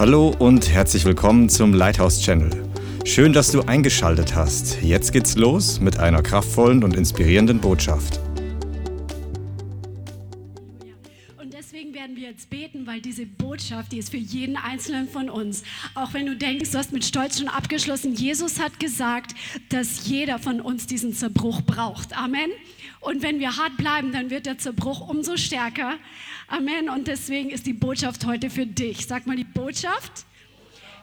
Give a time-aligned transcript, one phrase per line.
[0.00, 2.50] Hallo und herzlich willkommen zum Lighthouse Channel.
[3.04, 4.80] Schön, dass du eingeschaltet hast.
[4.80, 8.18] Jetzt geht's los mit einer kraftvollen und inspirierenden Botschaft.
[11.36, 15.28] Und deswegen werden wir jetzt beten, weil diese Botschaft, die ist für jeden Einzelnen von
[15.28, 15.64] uns.
[15.94, 19.34] Auch wenn du denkst, du hast mit Stolz schon abgeschlossen, Jesus hat gesagt,
[19.68, 22.16] dass jeder von uns diesen Zerbruch braucht.
[22.16, 22.48] Amen.
[23.00, 25.96] Und wenn wir hart bleiben, dann wird der Zerbruch umso stärker.
[26.50, 26.88] Amen.
[26.88, 29.06] Und deswegen ist die Botschaft heute für dich.
[29.06, 30.26] Sag mal, die Botschaft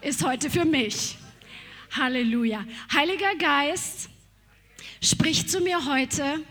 [0.02, 1.18] ist heute für mich.
[1.92, 2.66] Halleluja.
[2.94, 4.10] Heiliger Geist,
[5.02, 6.42] sprich zu mir heute,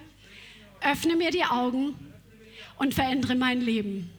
[0.80, 1.95] öffne mir die Augen
[2.78, 4.10] und verändere mein Leben.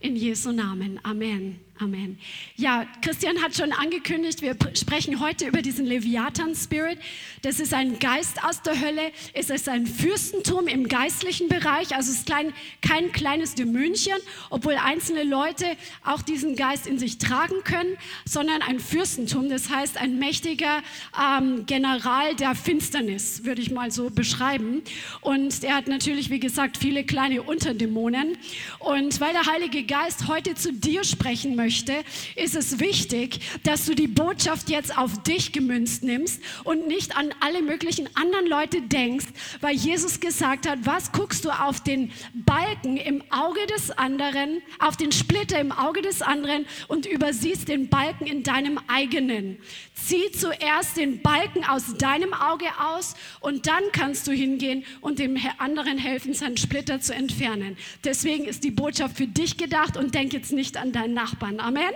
[0.00, 0.98] In Jesu Namen.
[1.02, 1.60] Amen.
[1.84, 2.18] Amen.
[2.56, 6.98] Ja, Christian hat schon angekündigt, wir sprechen heute über diesen Leviathan-Spirit.
[7.42, 9.12] Das ist ein Geist aus der Hölle.
[9.34, 11.94] Es ist ein Fürstentum im geistlichen Bereich.
[11.94, 14.16] Also es ist klein, kein kleines Dämönchen,
[14.48, 15.66] obwohl einzelne Leute
[16.06, 19.50] auch diesen Geist in sich tragen können, sondern ein Fürstentum.
[19.50, 20.82] Das heißt, ein mächtiger
[21.20, 24.80] ähm, General der Finsternis, würde ich mal so beschreiben.
[25.20, 28.38] Und er hat natürlich, wie gesagt, viele kleine Unterdämonen.
[28.78, 32.04] Und weil der Heilige Geist heute zu dir sprechen möchte, möchte,
[32.36, 37.34] ist es wichtig, dass du die Botschaft jetzt auf dich gemünzt nimmst und nicht an
[37.40, 39.26] alle möglichen anderen Leute denkst,
[39.60, 44.96] weil Jesus gesagt hat, was guckst du auf den Balken im Auge des anderen, auf
[44.96, 49.58] den Splitter im Auge des anderen und übersiehst den Balken in deinem eigenen.
[49.94, 55.36] Zieh zuerst den Balken aus deinem Auge aus und dann kannst du hingehen und dem
[55.58, 57.76] anderen helfen, seinen Splitter zu entfernen.
[58.04, 61.53] Deswegen ist die Botschaft für dich gedacht und denk jetzt nicht an deinen Nachbarn.
[61.60, 61.92] Amen.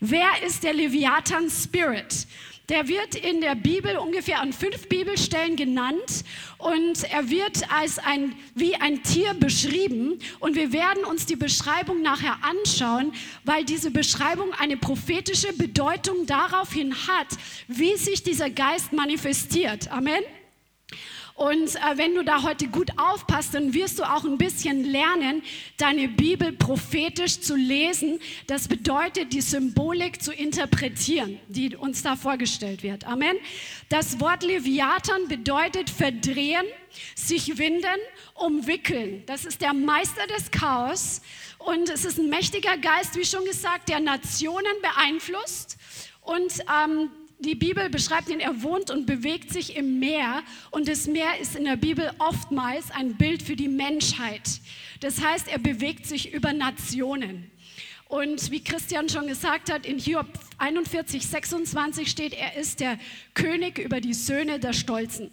[0.00, 2.26] Wer ist der Leviathan Spirit?
[2.68, 6.24] Der wird in der Bibel ungefähr an fünf Bibelstellen genannt
[6.58, 10.18] und er wird als ein, wie ein Tier beschrieben.
[10.38, 13.12] Und wir werden uns die Beschreibung nachher anschauen,
[13.44, 17.28] weil diese Beschreibung eine prophetische Bedeutung daraufhin hat,
[17.68, 19.90] wie sich dieser Geist manifestiert.
[19.90, 20.22] Amen.
[21.42, 25.42] Und äh, wenn du da heute gut aufpasst, dann wirst du auch ein bisschen lernen,
[25.76, 28.20] deine Bibel prophetisch zu lesen.
[28.46, 33.08] Das bedeutet, die Symbolik zu interpretieren, die uns da vorgestellt wird.
[33.08, 33.36] Amen.
[33.88, 36.64] Das Wort Leviathan bedeutet verdrehen,
[37.16, 37.88] sich winden,
[38.34, 39.24] umwickeln.
[39.26, 41.22] Das ist der Meister des Chaos.
[41.58, 45.76] Und es ist ein mächtiger Geist, wie schon gesagt, der Nationen beeinflusst.
[46.20, 47.10] Und ähm,
[47.42, 51.56] die Bibel beschreibt ihn, er wohnt und bewegt sich im Meer und das Meer ist
[51.56, 54.60] in der Bibel oftmals ein Bild für die Menschheit.
[55.00, 57.50] Das heißt, er bewegt sich über Nationen.
[58.08, 60.26] Und wie Christian schon gesagt hat, in Hiob
[60.58, 62.98] 41, 26 steht, er ist der
[63.34, 65.30] König über die Söhne der Stolzen.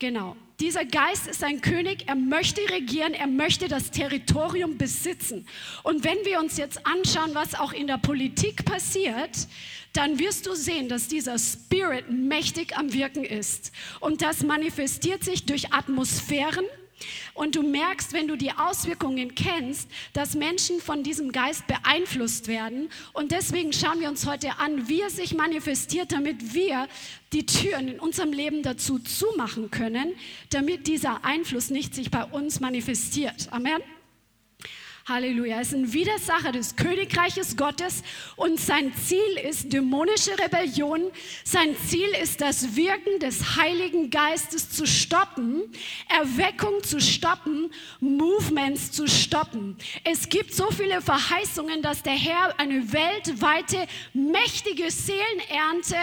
[0.00, 0.34] Genau.
[0.60, 5.46] Dieser Geist ist ein König, er möchte regieren, er möchte das Territorium besitzen.
[5.82, 9.46] Und wenn wir uns jetzt anschauen, was auch in der Politik passiert,
[9.92, 13.72] dann wirst du sehen, dass dieser Spirit mächtig am Wirken ist.
[14.00, 16.64] Und das manifestiert sich durch Atmosphären,
[17.34, 22.90] und du merkst, wenn du die Auswirkungen kennst, dass Menschen von diesem Geist beeinflusst werden.
[23.12, 26.88] Und deswegen schauen wir uns heute an, wie er sich manifestiert, damit wir
[27.32, 30.12] die Türen in unserem Leben dazu zumachen können,
[30.50, 33.48] damit dieser Einfluss nicht sich bei uns manifestiert.
[33.52, 33.80] Amen.
[35.10, 35.56] Halleluja.
[35.56, 38.04] Er ist ein Widersacher des Königreiches Gottes
[38.36, 41.10] und sein Ziel ist dämonische Rebellion.
[41.42, 45.64] Sein Ziel ist das Wirken des Heiligen Geistes zu stoppen,
[46.08, 49.76] Erweckung zu stoppen, Movements zu stoppen.
[50.04, 55.96] Es gibt so viele Verheißungen, dass der Herr eine weltweite mächtige Seelenernte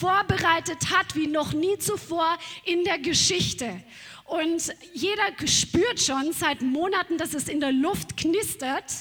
[0.00, 3.82] vorbereitet hat wie noch nie zuvor in der Geschichte.
[4.28, 8.92] Und jeder spürt schon seit Monaten, dass es in der Luft knistert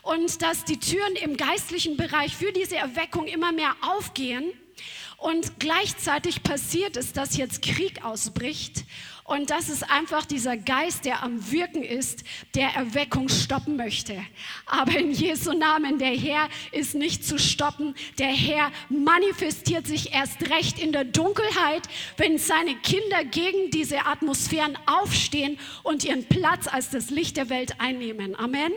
[0.00, 4.54] und dass die Türen im geistlichen Bereich für diese Erweckung immer mehr aufgehen.
[5.18, 8.84] Und gleichzeitig passiert es, dass jetzt Krieg ausbricht
[9.30, 12.24] und das ist einfach dieser Geist, der am Wirken ist,
[12.56, 14.20] der Erweckung stoppen möchte.
[14.66, 17.94] Aber in Jesu Namen, der Herr ist nicht zu stoppen.
[18.18, 21.82] Der Herr manifestiert sich erst recht in der Dunkelheit,
[22.16, 27.76] wenn seine Kinder gegen diese Atmosphären aufstehen und ihren Platz als das Licht der Welt
[27.78, 28.34] einnehmen.
[28.34, 28.72] Amen.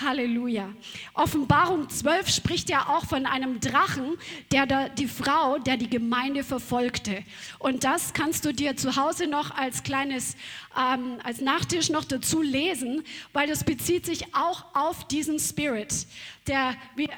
[0.00, 0.70] Halleluja.
[1.12, 4.16] Offenbarung 12 spricht ja auch von einem Drachen,
[4.50, 7.22] der da, die Frau, der die Gemeinde verfolgte.
[7.58, 10.36] Und das kannst du dir zu Hause noch als kleines,
[10.78, 13.04] ähm, als Nachtisch noch dazu lesen,
[13.34, 16.06] weil das bezieht sich auch auf diesen Spirit,
[16.46, 17.08] der, wie,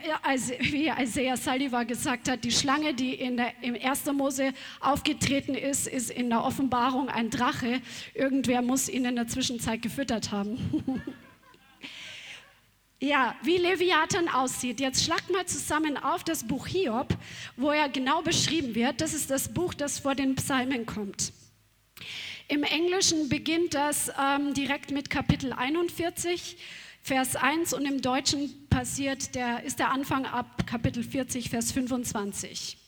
[0.61, 4.07] wie Isaiah Saldivar gesagt hat, die Schlange, die in der, im 1.
[4.07, 7.81] Mose aufgetreten ist, ist in der Offenbarung ein Drache.
[8.15, 10.59] Irgendwer muss ihn in der Zwischenzeit gefüttert haben.
[13.05, 14.81] Ja, wie Leviathan aussieht.
[14.81, 17.15] Jetzt schlagt mal zusammen auf das Buch Hiob,
[17.55, 19.03] wo er genau beschrieben wird.
[19.03, 21.35] Das ist das Buch, das vor den Psalmen kommt.
[22.49, 26.57] Im Englischen beginnt das ähm, direkt mit Kapitel 41,
[27.03, 32.79] Vers 1 und im Deutschen passiert der, ist der Anfang ab Kapitel 40, Vers 25.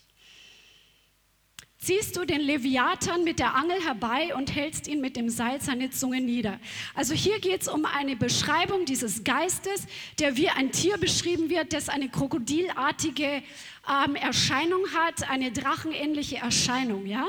[1.87, 5.89] Ziehst du den Leviathan mit der Angel herbei und hältst ihn mit dem Seil seine
[5.89, 6.59] Zunge nieder.
[6.97, 9.87] Also hier geht es um eine Beschreibung dieses Geistes,
[10.19, 13.41] der wie ein Tier beschrieben wird, das eine krokodilartige
[13.89, 17.29] ähm, Erscheinung hat, eine drachenähnliche Erscheinung, ja?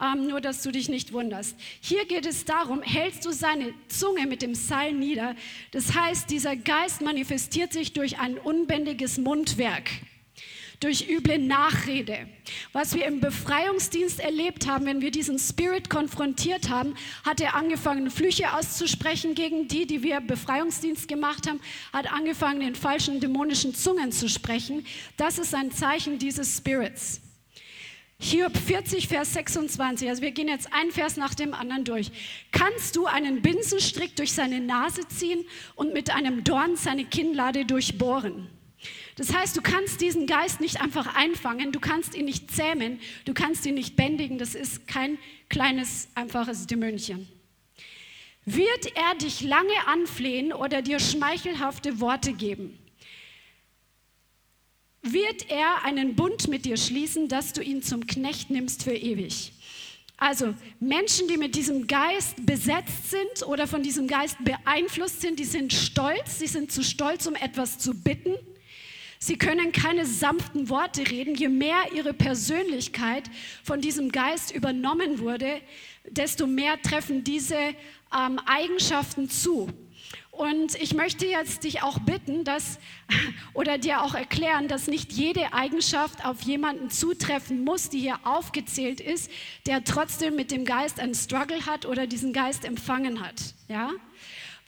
[0.00, 1.54] Ähm, nur, dass du dich nicht wunderst.
[1.82, 5.36] Hier geht es darum, hältst du seine Zunge mit dem Seil nieder.
[5.72, 9.90] Das heißt, dieser Geist manifestiert sich durch ein unbändiges Mundwerk
[10.80, 12.28] durch üble Nachrede.
[12.72, 16.94] Was wir im Befreiungsdienst erlebt haben, wenn wir diesen Spirit konfrontiert haben,
[17.24, 21.60] hat er angefangen, Flüche auszusprechen gegen die, die wir Befreiungsdienst gemacht haben,
[21.92, 24.86] hat angefangen, in falschen dämonischen Zungen zu sprechen.
[25.16, 27.20] Das ist ein Zeichen dieses Spirits.
[28.18, 32.10] Hiob 40, Vers 26, also wir gehen jetzt ein Vers nach dem anderen durch.
[32.50, 35.44] Kannst du einen Binsenstrick durch seine Nase ziehen
[35.74, 38.48] und mit einem Dorn seine Kinnlade durchbohren?
[39.16, 43.32] Das heißt, du kannst diesen Geist nicht einfach einfangen, du kannst ihn nicht zähmen, du
[43.32, 44.38] kannst ihn nicht bändigen.
[44.38, 45.18] Das ist kein
[45.48, 47.26] kleines, einfaches Dämönchen.
[48.44, 52.78] Wird er dich lange anflehen oder dir schmeichelhafte Worte geben?
[55.02, 59.52] Wird er einen Bund mit dir schließen, dass du ihn zum Knecht nimmst für ewig?
[60.18, 65.44] Also Menschen, die mit diesem Geist besetzt sind oder von diesem Geist beeinflusst sind, die
[65.44, 68.34] sind stolz, sie sind zu stolz, um etwas zu bitten.
[69.26, 71.34] Sie können keine sanften Worte reden.
[71.34, 73.24] Je mehr ihre Persönlichkeit
[73.64, 75.60] von diesem Geist übernommen wurde,
[76.08, 79.68] desto mehr treffen diese ähm, Eigenschaften zu.
[80.30, 82.78] Und ich möchte jetzt dich auch bitten, dass,
[83.52, 89.00] oder dir auch erklären, dass nicht jede Eigenschaft auf jemanden zutreffen muss, die hier aufgezählt
[89.00, 89.28] ist,
[89.66, 93.54] der trotzdem mit dem Geist einen Struggle hat oder diesen Geist empfangen hat.
[93.66, 93.90] Ja?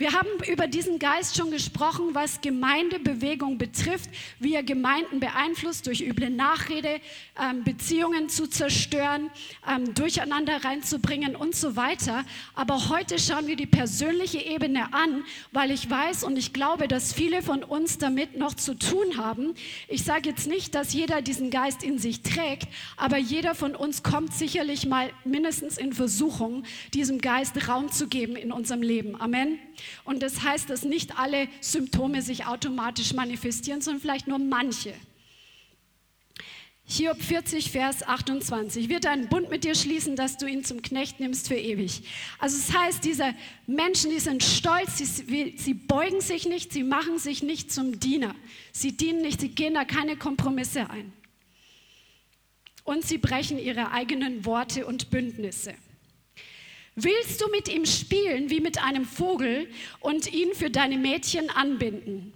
[0.00, 4.09] Wir haben über diesen Geist schon gesprochen, was Gemeindebewegung betrifft,
[4.39, 7.00] wie er Gemeinden beeinflusst durch üble Nachrede,
[7.37, 9.29] ähm, Beziehungen zu zerstören,
[9.69, 12.25] ähm, Durcheinander reinzubringen und so weiter.
[12.55, 17.12] Aber heute schauen wir die persönliche Ebene an, weil ich weiß und ich glaube, dass
[17.12, 19.55] viele von uns damit noch zu tun haben.
[19.89, 24.05] Ich sage jetzt nicht, dass jeder diesen Geist in sich trägt, aber jeder von uns
[24.05, 26.62] kommt sicherlich mal mindestens in Versuchung,
[26.94, 29.21] diesem Geist Raum zu geben in unserem Leben.
[29.21, 29.59] Amen.
[30.05, 34.95] Und das heißt, dass nicht alle Symptome sich automatisch manifestieren, sondern vielleicht nur manche.
[36.91, 38.89] Hiob 40, Vers 28.
[38.89, 42.03] Wird einen Bund mit dir schließen, dass du ihn zum Knecht nimmst für ewig.
[42.39, 43.35] Also es das heißt, diese
[43.67, 48.35] Menschen, die sind stolz, sie, sie beugen sich nicht, sie machen sich nicht zum Diener.
[48.73, 51.13] Sie dienen nicht, sie gehen da keine Kompromisse ein.
[52.85, 55.75] Und sie brechen ihre eigenen Worte und Bündnisse.
[57.00, 59.69] Willst du mit ihm spielen wie mit einem Vogel
[60.00, 62.33] und ihn für deine Mädchen anbinden?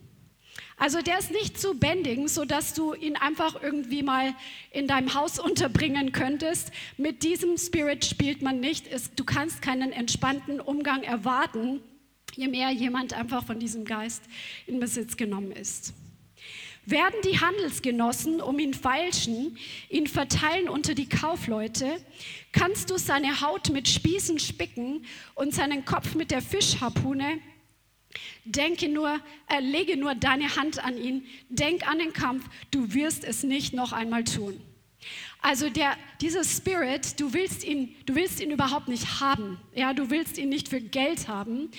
[0.77, 4.35] Also der ist nicht zu bändigen, sodass du ihn einfach irgendwie mal
[4.71, 6.71] in deinem Haus unterbringen könntest.
[6.97, 8.87] Mit diesem Spirit spielt man nicht.
[9.19, 11.81] Du kannst keinen entspannten Umgang erwarten,
[12.37, 14.23] je mehr jemand einfach von diesem Geist
[14.69, 15.93] in Besitz genommen ist.
[16.85, 19.57] Werden die Handelsgenossen um ihn feilschen,
[19.89, 22.05] ihn verteilen unter die Kaufleute,
[22.51, 27.39] kannst du seine Haut mit Spießen spicken und seinen Kopf mit der Fischharpune.
[28.45, 33.23] Denke nur, äh, lege nur deine Hand an ihn, denk an den Kampf, du wirst
[33.23, 34.61] es nicht noch einmal tun.
[35.41, 39.59] Also der, dieser Spirit, du willst ihn, du willst ihn überhaupt nicht haben.
[39.75, 41.71] Ja, du willst ihn nicht für Geld haben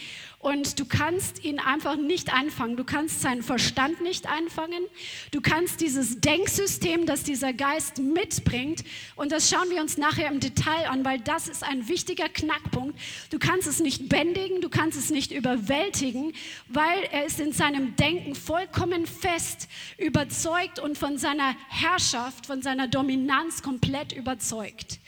[0.44, 2.76] und du kannst ihn einfach nicht einfangen.
[2.76, 4.84] Du kannst seinen Verstand nicht einfangen.
[5.32, 8.84] Du kannst dieses Denksystem, das dieser Geist mitbringt,
[9.16, 13.00] und das schauen wir uns nachher im Detail an, weil das ist ein wichtiger Knackpunkt.
[13.30, 16.34] Du kannst es nicht bändigen, du kannst es nicht überwältigen,
[16.68, 22.90] weil er ist in seinem Denken vollkommen fest überzeugt und von seiner Herrschaft, von seiner
[22.90, 25.00] Dominanz komplett überzeugt.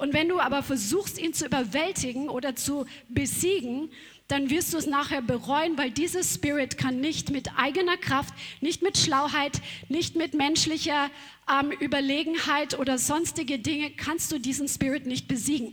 [0.00, 3.90] Und wenn du aber versuchst, ihn zu überwältigen oder zu besiegen,
[4.30, 8.82] dann wirst du es nachher bereuen, weil dieses Spirit kann nicht mit eigener Kraft, nicht
[8.82, 11.10] mit Schlauheit, nicht mit menschlicher
[11.50, 15.72] ähm, Überlegenheit oder sonstige Dinge, kannst du diesen Spirit nicht besiegen.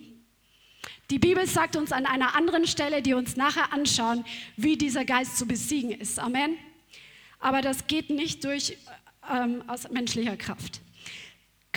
[1.09, 4.25] Die Bibel sagt uns an einer anderen Stelle, die uns nachher anschauen,
[4.57, 6.19] wie dieser Geist zu besiegen ist.
[6.19, 6.57] Amen.
[7.39, 8.77] Aber das geht nicht durch
[9.31, 10.81] ähm, aus menschlicher Kraft.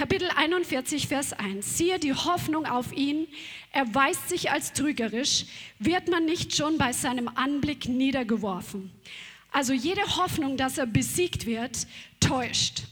[0.00, 1.76] Kapitel 41, Vers 1.
[1.76, 3.28] Siehe die Hoffnung auf ihn,
[3.71, 5.45] erweist sich als trügerisch,
[5.78, 8.90] wird man nicht schon bei seinem Anblick niedergeworfen.
[9.52, 11.87] Also jede Hoffnung, dass er besiegt wird,
[12.19, 12.85] täuscht.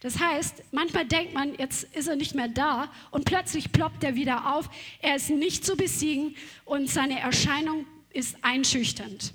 [0.00, 4.14] Das heißt, manchmal denkt man, jetzt ist er nicht mehr da und plötzlich ploppt er
[4.14, 4.68] wieder auf.
[5.00, 6.36] Er ist nicht zu besiegen
[6.66, 9.32] und seine Erscheinung ist einschüchternd.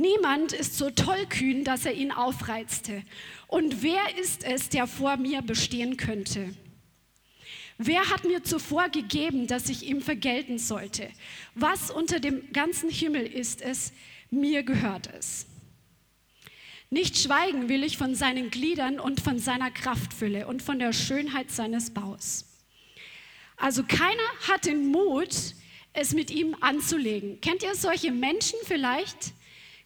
[0.00, 3.02] Niemand ist so tollkühn, dass er ihn aufreizte.
[3.50, 6.54] Und wer ist es, der vor mir bestehen könnte?
[7.78, 11.10] Wer hat mir zuvor gegeben, dass ich ihm vergelten sollte?
[11.56, 13.92] Was unter dem ganzen Himmel ist es,
[14.30, 15.46] mir gehört es.
[16.90, 21.50] Nicht schweigen will ich von seinen Gliedern und von seiner Kraftfülle und von der Schönheit
[21.50, 22.44] seines Baus.
[23.56, 25.34] Also keiner hat den Mut,
[25.92, 27.40] es mit ihm anzulegen.
[27.40, 29.32] Kennt ihr solche Menschen vielleicht?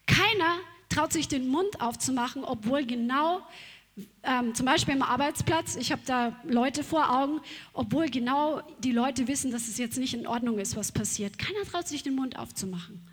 [0.05, 0.59] Keiner
[0.95, 3.41] traut sich den Mund aufzumachen, obwohl genau,
[4.23, 7.41] ähm, zum Beispiel im Arbeitsplatz, ich habe da Leute vor Augen,
[7.73, 11.37] obwohl genau die Leute wissen, dass es jetzt nicht in Ordnung ist, was passiert.
[11.37, 13.05] Keiner traut sich den Mund aufzumachen.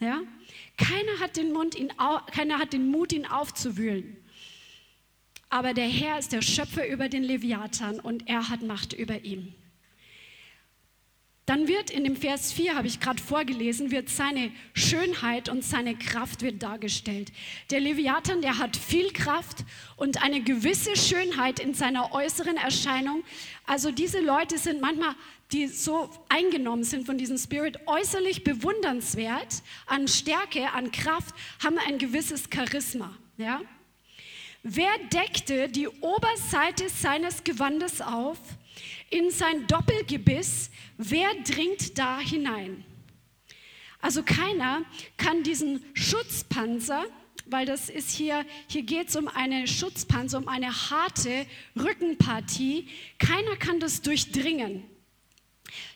[0.00, 0.20] Ja?
[0.76, 1.92] Keiner, hat den Mund, ihn,
[2.32, 4.16] keiner hat den Mut, ihn aufzuwühlen.
[5.48, 9.54] Aber der Herr ist der Schöpfer über den Leviathan und er hat Macht über ihn.
[11.46, 15.94] Dann wird in dem Vers 4, habe ich gerade vorgelesen, wird seine Schönheit und seine
[15.94, 17.32] Kraft wird dargestellt.
[17.70, 19.58] Der Leviathan, der hat viel Kraft
[19.96, 23.22] und eine gewisse Schönheit in seiner äußeren Erscheinung.
[23.64, 25.14] Also diese Leute sind manchmal,
[25.52, 31.98] die so eingenommen sind von diesem Spirit, äußerlich bewundernswert, an Stärke, an Kraft, haben ein
[31.98, 33.16] gewisses Charisma.
[33.36, 33.60] Ja?
[34.64, 38.38] Wer deckte die Oberseite seines Gewandes auf?
[39.10, 42.84] In sein Doppelgebiss, wer dringt da hinein?
[44.00, 44.82] Also keiner
[45.16, 47.04] kann diesen Schutzpanzer,
[47.46, 51.46] weil das ist hier, hier geht es um eine Schutzpanzer, um eine harte
[51.76, 54.84] Rückenpartie, keiner kann das durchdringen.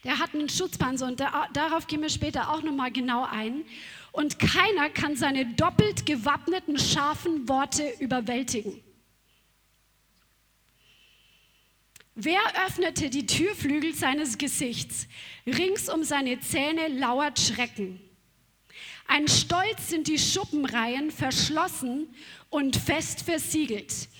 [0.04, 3.64] Der hat einen Schutzpanzer und da, darauf gehen wir später auch nochmal genau ein.
[4.12, 8.82] Und keiner kann seine doppelt gewappneten scharfen Worte überwältigen.
[12.22, 15.06] Wer öffnete die Türflügel seines Gesichts?
[15.46, 17.98] Rings um seine Zähne lauert Schrecken.
[19.06, 22.14] Ein Stolz sind die Schuppenreihen verschlossen
[22.50, 24.10] und fest versiegelt.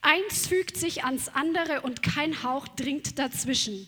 [0.00, 3.86] Eins fügt sich ans andere und kein Hauch dringt dazwischen.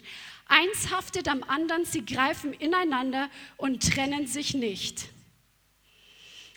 [0.49, 5.09] Eins haftet am anderen, sie greifen ineinander und trennen sich nicht.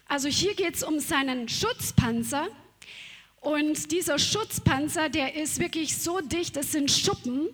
[0.05, 2.49] Also hier geht es um seinen Schutzpanzer
[3.45, 7.49] und dieser Schutzpanzer, der ist wirklich so dicht, das sind Schuppen.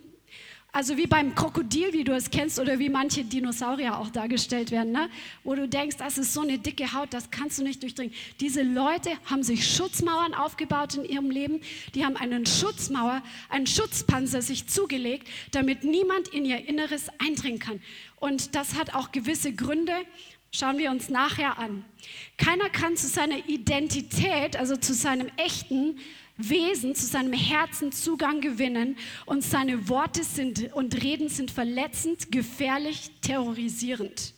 [0.74, 4.90] Also wie beim Krokodil, wie du es kennst, oder wie manche Dinosaurier auch dargestellt werden,
[4.92, 5.10] ne?
[5.44, 8.14] wo du denkst, das ist so eine dicke Haut, das kannst du nicht durchdringen.
[8.40, 11.60] Diese Leute haben sich Schutzmauern aufgebaut in ihrem Leben,
[11.94, 17.82] die haben einen Schutzmauer, einen Schutzpanzer sich zugelegt, damit niemand in ihr Inneres eindringen kann.
[18.18, 19.92] Und das hat auch gewisse Gründe,
[20.54, 21.82] Schauen wir uns nachher an.
[22.36, 25.98] Keiner kann zu seiner Identität, also zu seinem echten
[26.36, 33.12] Wesen, zu seinem Herzen Zugang gewinnen und seine Worte sind und Reden sind verletzend, gefährlich,
[33.22, 34.34] terrorisierend.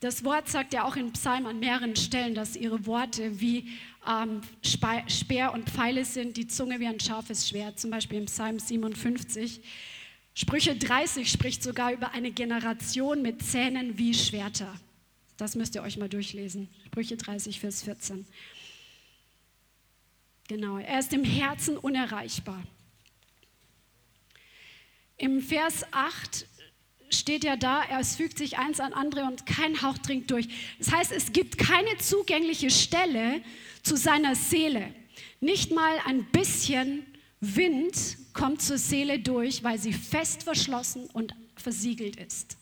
[0.00, 3.70] Das Wort sagt ja auch in Psalm an mehreren Stellen, dass ihre Worte wie
[4.06, 8.58] ähm, Speer und Pfeile sind, die Zunge wie ein scharfes Schwert, zum Beispiel im Psalm
[8.58, 9.62] 57.
[10.34, 14.78] Sprüche 30 spricht sogar über eine Generation mit Zähnen wie Schwerter.
[15.36, 16.68] Das müsst ihr euch mal durchlesen.
[16.86, 18.26] Sprüche 30, Vers 14.
[20.48, 22.62] Genau, er ist im Herzen unerreichbar.
[25.16, 26.46] Im Vers 8
[27.10, 30.48] steht ja da, es fügt sich eins an andere und kein Hauch dringt durch.
[30.78, 33.42] Das heißt, es gibt keine zugängliche Stelle
[33.82, 34.94] zu seiner Seele.
[35.40, 37.04] Nicht mal ein bisschen
[37.40, 42.56] Wind kommt zur Seele durch, weil sie fest verschlossen und versiegelt ist.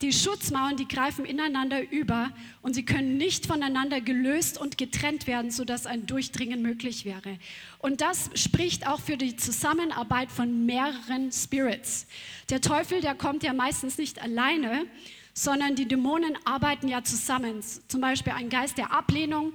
[0.00, 2.30] Die Schutzmauern, die greifen ineinander über
[2.62, 7.36] und sie können nicht voneinander gelöst und getrennt werden, sodass ein Durchdringen möglich wäre.
[7.80, 12.06] Und das spricht auch für die Zusammenarbeit von mehreren Spirits.
[12.48, 14.86] Der Teufel, der kommt ja meistens nicht alleine,
[15.34, 17.60] sondern die Dämonen arbeiten ja zusammen.
[17.88, 19.52] Zum Beispiel ein Geist der Ablehnung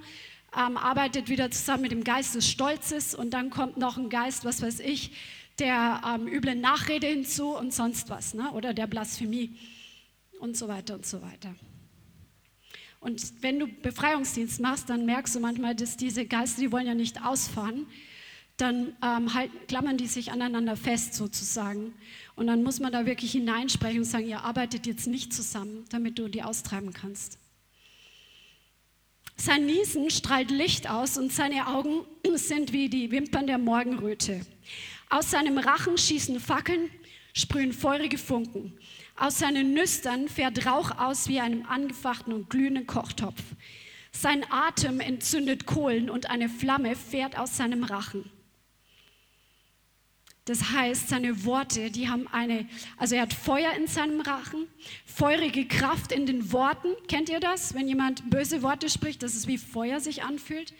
[0.56, 4.44] ähm, arbeitet wieder zusammen mit dem Geist des Stolzes und dann kommt noch ein Geist,
[4.44, 5.12] was weiß ich,
[5.58, 8.50] der ähm, üblen Nachrede hinzu und sonst was, ne?
[8.52, 9.56] oder der Blasphemie
[10.40, 11.54] und so weiter und so weiter.
[13.00, 16.94] Und wenn du Befreiungsdienst machst, dann merkst du manchmal, dass diese Geister, die wollen ja
[16.94, 17.86] nicht ausfahren,
[18.56, 21.92] dann ähm, halt, klammern die sich aneinander fest sozusagen.
[22.36, 26.18] Und dann muss man da wirklich hineinsprechen und sagen, ihr arbeitet jetzt nicht zusammen, damit
[26.18, 27.38] du die austreiben kannst.
[29.36, 34.40] Sein Niesen strahlt Licht aus und seine Augen sind wie die Wimpern der Morgenröte.
[35.10, 36.90] Aus seinem Rachen schießen Fackeln,
[37.32, 38.78] sprühen feurige Funken.
[39.16, 43.42] Aus seinen Nüstern fährt Rauch aus wie einem angefachten und glühenden Kochtopf.
[44.12, 48.30] Sein Atem entzündet Kohlen und eine Flamme fährt aus seinem Rachen.
[50.46, 52.66] Das heißt, seine Worte, die haben eine,
[52.98, 54.66] also er hat Feuer in seinem Rachen,
[55.06, 56.88] feurige Kraft in den Worten.
[57.08, 57.74] Kennt ihr das?
[57.74, 60.74] Wenn jemand böse Worte spricht, dass es wie Feuer sich anfühlt.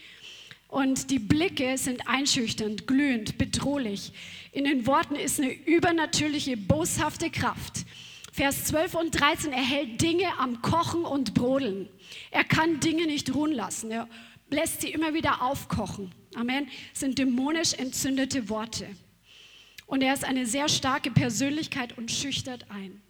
[0.68, 4.12] Und die Blicke sind einschüchternd, glühend, bedrohlich.
[4.52, 7.86] In den Worten ist eine übernatürliche, boshafte Kraft.
[8.32, 11.88] Vers 12 und 13, er hält Dinge am Kochen und Brodeln.
[12.30, 13.92] Er kann Dinge nicht ruhen lassen.
[13.92, 14.08] Er
[14.50, 16.12] lässt sie immer wieder aufkochen.
[16.34, 16.66] Amen.
[16.90, 18.88] Das sind dämonisch entzündete Worte.
[19.86, 23.02] Und er ist eine sehr starke Persönlichkeit und schüchtert ein.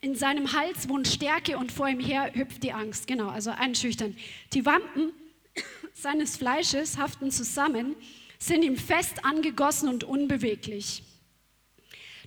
[0.00, 3.08] In seinem Hals wohnt Stärke und vor ihm her hüpft die Angst.
[3.08, 4.16] Genau, also einschüchtern.
[4.52, 5.12] Die Wampen
[5.92, 7.96] seines Fleisches haften zusammen,
[8.38, 11.02] sind ihm fest angegossen und unbeweglich.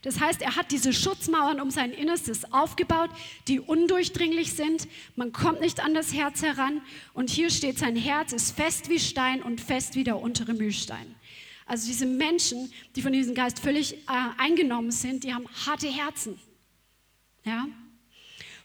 [0.02, 3.12] Das heißt, er hat diese Schutzmauern um sein Innerstes aufgebaut,
[3.48, 4.88] die undurchdringlich sind.
[5.16, 6.82] Man kommt nicht an das Herz heran.
[7.14, 11.16] Und hier steht, sein Herz ist fest wie Stein und fest wie der untere Mühlstein.
[11.72, 14.00] Also diese Menschen, die von diesem Geist völlig äh,
[14.38, 16.38] eingenommen sind, die haben harte Herzen.
[17.46, 17.66] Ja?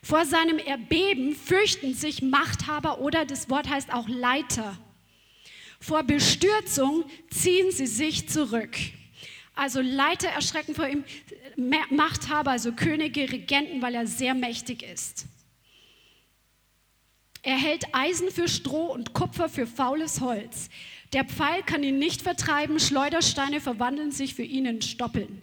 [0.03, 4.77] Vor seinem Erbeben fürchten sich Machthaber oder das Wort heißt auch Leiter.
[5.79, 8.75] Vor Bestürzung ziehen sie sich zurück.
[9.55, 11.05] Also Leiter erschrecken vor ihm,
[11.89, 15.27] Machthaber, also Könige, Regenten, weil er sehr mächtig ist.
[17.41, 20.67] Er hält Eisen für Stroh und Kupfer für faules Holz.
[21.13, 25.41] Der Pfeil kann ihn nicht vertreiben, Schleudersteine verwandeln sich für ihn in Stoppeln.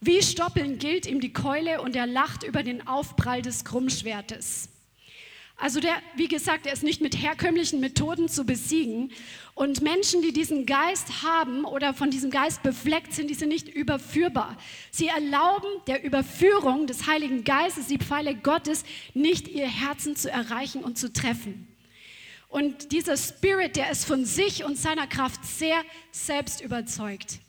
[0.00, 4.68] Wie Stoppeln gilt ihm die Keule und er lacht über den Aufprall des Krummschwertes.
[5.56, 9.12] Also der, wie gesagt, er ist nicht mit herkömmlichen Methoden zu besiegen.
[9.54, 13.68] Und Menschen, die diesen Geist haben oder von diesem Geist befleckt sind, die sind nicht
[13.68, 14.56] überführbar.
[14.90, 18.84] Sie erlauben der Überführung des Heiligen Geistes, die Pfeile Gottes,
[19.14, 21.68] nicht ihr Herzen zu erreichen und zu treffen.
[22.54, 25.82] Und dieser Spirit, der ist von sich und seiner Kraft sehr
[26.12, 27.40] selbst überzeugt.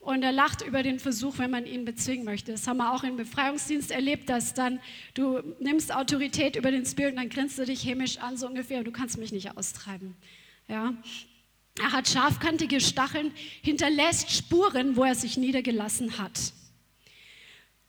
[0.00, 2.52] Und er lacht über den Versuch, wenn man ihn bezwingen möchte.
[2.52, 4.78] Das haben wir auch im Befreiungsdienst erlebt, dass dann
[5.14, 8.80] du nimmst Autorität über den Spirit und dann grinst du dich hämisch an, so ungefähr,
[8.80, 10.14] und du kannst mich nicht austreiben.
[10.68, 10.92] Ja.
[11.80, 13.32] Er hat scharfkantige Stacheln,
[13.62, 16.38] hinterlässt Spuren, wo er sich niedergelassen hat.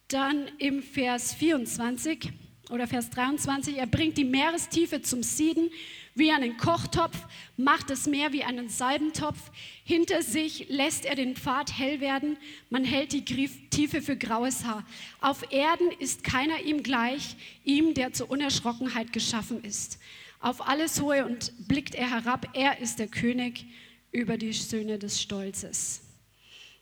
[0.07, 2.31] Dann im Vers 24
[2.69, 5.69] oder Vers 23, er bringt die Meerestiefe zum Sieden,
[6.15, 7.17] wie einen Kochtopf,
[7.57, 9.51] macht das Meer wie einen Salbentopf.
[9.83, 12.37] Hinter sich lässt er den Pfad hell werden.
[12.69, 14.85] Man hält die Tiefe für graues Haar.
[15.21, 19.99] Auf Erden ist keiner ihm gleich, ihm, der zur Unerschrockenheit geschaffen ist.
[20.39, 22.49] Auf alles Hohe und blickt er herab.
[22.53, 23.65] Er ist der König
[24.11, 26.01] über die Söhne des Stolzes.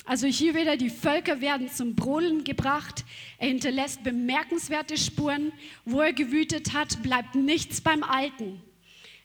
[0.05, 3.05] Also hier wieder, die Völker werden zum Brodeln gebracht.
[3.37, 5.51] Er hinterlässt bemerkenswerte Spuren.
[5.85, 8.59] Wo er gewütet hat, bleibt nichts beim Alten.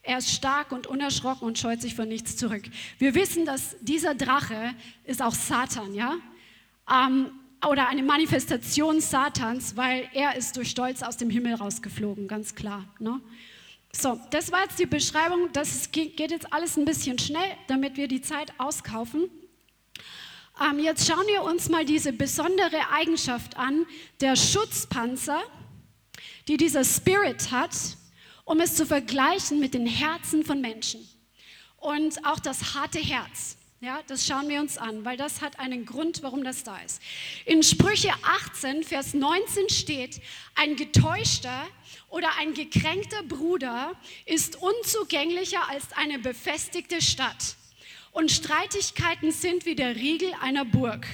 [0.07, 2.65] Er ist stark und unerschrocken und scheut sich vor nichts zurück.
[2.99, 6.17] Wir wissen, dass dieser Drache ist auch Satan, ja?
[6.91, 7.31] Ähm,
[7.67, 12.85] oder eine Manifestation Satans, weil er ist durch Stolz aus dem Himmel rausgeflogen, ganz klar.
[12.99, 13.19] Ne?
[13.93, 15.49] So, das war jetzt die Beschreibung.
[15.55, 19.31] Das geht jetzt alles ein bisschen schnell, damit wir die Zeit auskaufen.
[20.61, 23.87] Ähm, jetzt schauen wir uns mal diese besondere Eigenschaft an,
[24.21, 25.41] der Schutzpanzer,
[26.47, 27.73] die dieser Spirit hat
[28.45, 31.09] um es zu vergleichen mit den Herzen von Menschen.
[31.77, 33.57] Und auch das harte Herz.
[33.81, 37.03] Ja, das schauen wir uns an, weil das hat einen Grund, warum das da ist.
[37.45, 40.23] In Sprüche 18, Vers 19 steht,
[40.55, 41.67] ein getäuschter
[42.09, 43.93] oder ein gekränkter Bruder
[44.25, 47.57] ist unzugänglicher als eine befestigte Stadt.
[48.13, 51.07] Und Streitigkeiten sind wie der Riegel einer Burg.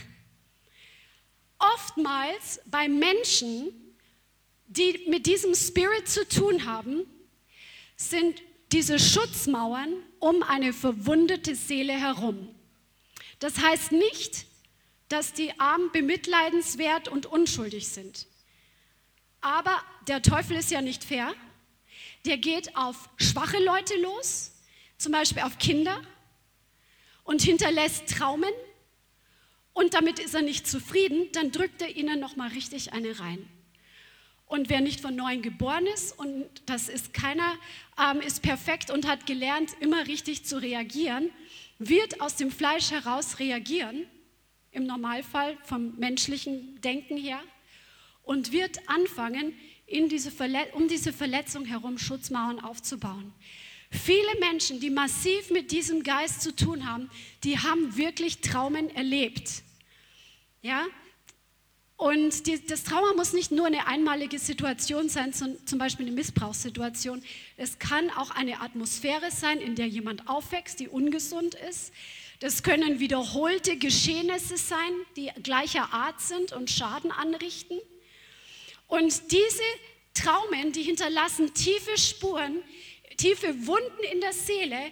[1.59, 3.73] Oftmals bei Menschen,
[4.69, 7.05] die mit diesem Spirit zu tun haben,
[8.01, 8.41] sind
[8.73, 12.49] diese Schutzmauern um eine verwundete Seele herum.
[13.41, 14.47] Das heißt nicht,
[15.09, 18.27] dass die Armen bemitleidenswert und unschuldig sind.
[19.43, 19.77] Aber
[20.09, 21.35] der Teufel ist ja nicht fair.
[22.25, 24.53] Der geht auf schwache Leute los,
[24.97, 26.01] zum Beispiel auf Kinder,
[27.25, 28.53] und hinterlässt Traumen.
[29.75, 33.47] Und damit ist er nicht zufrieden, dann drückt er ihnen noch mal richtig eine rein.
[34.51, 37.55] Und wer nicht von neuem geboren ist, und das ist keiner,
[37.97, 41.31] ähm, ist perfekt und hat gelernt, immer richtig zu reagieren,
[41.79, 44.09] wird aus dem Fleisch heraus reagieren,
[44.73, 47.41] im Normalfall vom menschlichen Denken her,
[48.25, 49.55] und wird anfangen,
[49.87, 50.33] diese
[50.73, 53.33] um diese Verletzung herum Schutzmauern aufzubauen.
[53.89, 57.09] Viele Menschen, die massiv mit diesem Geist zu tun haben,
[57.45, 59.63] die haben wirklich Traumen erlebt.
[60.61, 60.87] Ja?
[62.01, 67.23] Und die, das Trauma muss nicht nur eine einmalige Situation sein, zum Beispiel eine Missbrauchssituation.
[67.59, 71.93] Es kann auch eine Atmosphäre sein, in der jemand aufwächst, die ungesund ist.
[72.39, 77.79] Das können wiederholte Geschehnisse sein, die gleicher Art sind und Schaden anrichten.
[78.89, 79.63] Und diese
[80.15, 82.63] Traumen, die hinterlassen tiefe Spuren,
[83.19, 84.91] tiefe Wunden in der Seele,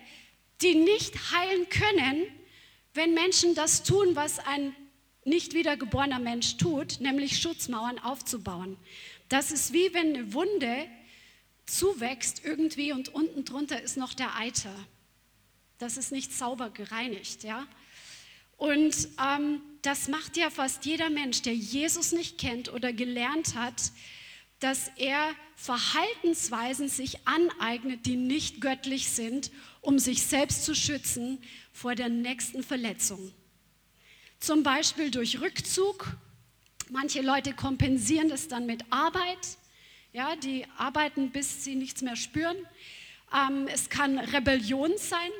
[0.60, 2.26] die nicht heilen können,
[2.92, 4.76] wenn Menschen das tun, was ein
[5.24, 8.76] nicht wiedergeborener Mensch tut, nämlich Schutzmauern aufzubauen.
[9.28, 10.88] Das ist wie wenn eine Wunde
[11.66, 14.74] zuwächst irgendwie und unten drunter ist noch der Eiter.
[15.78, 17.66] Das ist nicht sauber gereinigt, ja.
[18.56, 23.92] Und ähm, das macht ja fast jeder Mensch, der Jesus nicht kennt oder gelernt hat,
[24.58, 31.38] dass er Verhaltensweisen sich aneignet, die nicht göttlich sind, um sich selbst zu schützen
[31.72, 33.32] vor der nächsten Verletzung.
[34.40, 36.16] Zum Beispiel durch Rückzug.
[36.90, 39.58] Manche Leute kompensieren das dann mit Arbeit.
[40.12, 42.56] Ja, die arbeiten, bis sie nichts mehr spüren.
[43.34, 45.30] Ähm, es kann Rebellion sein.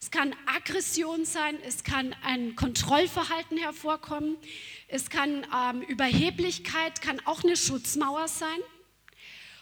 [0.00, 4.36] Es kann Aggression sein, es kann ein Kontrollverhalten hervorkommen,
[4.86, 8.60] es kann ähm, Überheblichkeit, kann auch eine Schutzmauer sein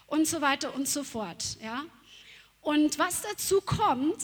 [0.05, 1.57] und so weiter und so fort.
[1.59, 1.85] Ja?
[2.61, 4.21] Und was dazu kommt,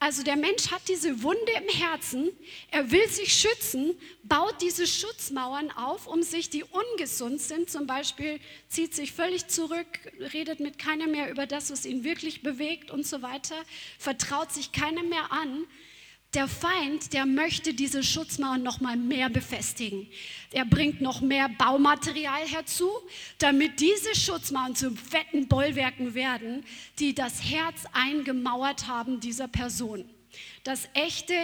[0.00, 2.30] also der Mensch hat diese Wunde im Herzen,
[2.70, 8.38] er will sich schützen, baut diese Schutzmauern auf, um sich, die ungesund sind, zum Beispiel
[8.68, 9.86] zieht sich völlig zurück,
[10.32, 13.56] redet mit keinem mehr über das, was ihn wirklich bewegt und so weiter,
[13.98, 15.64] vertraut sich keinem mehr an.
[16.34, 20.06] Der Feind, der möchte diese Schutzmauern noch mal mehr befestigen.
[20.50, 22.90] Er bringt noch mehr Baumaterial herzu,
[23.38, 26.66] damit diese Schutzmauern zu fetten Bollwerken werden,
[26.98, 30.04] die das Herz eingemauert haben dieser Person.
[30.64, 31.34] Das echte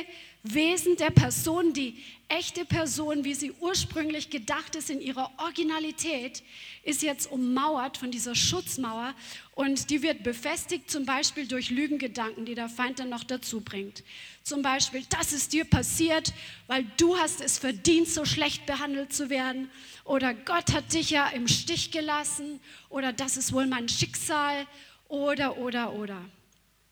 [0.42, 1.96] Wesen der Person, die
[2.28, 6.42] echte Person, wie sie ursprünglich gedacht ist in ihrer Originalität,
[6.82, 9.14] ist jetzt ummauert von dieser Schutzmauer
[9.54, 14.02] und die wird befestigt zum Beispiel durch Lügengedanken, die der Feind dann noch dazu bringt.
[14.42, 16.32] Zum Beispiel, das ist dir passiert,
[16.66, 19.70] weil du hast es verdient, so schlecht behandelt zu werden.
[20.02, 22.58] Oder Gott hat dich ja im Stich gelassen.
[22.88, 24.66] Oder das ist wohl mein Schicksal.
[25.06, 26.20] Oder, oder, oder.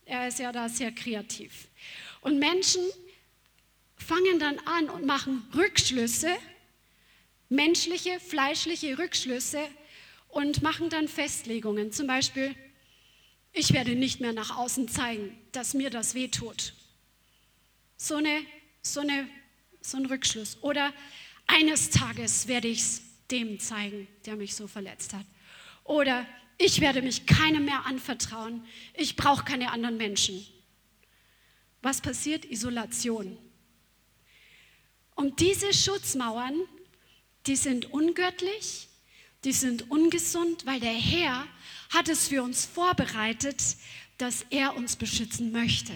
[0.05, 1.67] Er ist ja da sehr kreativ.
[2.21, 2.83] Und Menschen
[3.97, 6.31] fangen dann an und machen Rückschlüsse,
[7.49, 9.59] menschliche, fleischliche Rückschlüsse
[10.33, 11.93] und machen dann Festlegungen.
[11.93, 12.57] Zum Beispiel,
[13.53, 16.73] ich werde nicht mehr nach außen zeigen, dass mir das wehtut.
[17.99, 18.41] So, eine,
[18.81, 19.29] so, eine,
[19.83, 20.57] so ein Rückschluss.
[20.63, 20.93] Oder
[21.47, 25.27] eines Tages werde ich es dem zeigen, der mich so verletzt hat.
[25.85, 28.65] Oder ich werde mich keinem mehr anvertrauen.
[28.95, 30.47] Ich brauche keine anderen Menschen.
[31.83, 32.47] Was passiert?
[32.47, 33.37] Isolation.
[35.15, 36.55] Und diese Schutzmauern,
[37.47, 38.89] die sind ungöttlich,
[39.45, 41.47] die sind ungesund, weil der Herr
[41.91, 43.63] hat es für uns vorbereitet,
[44.19, 45.93] dass er uns beschützen möchte.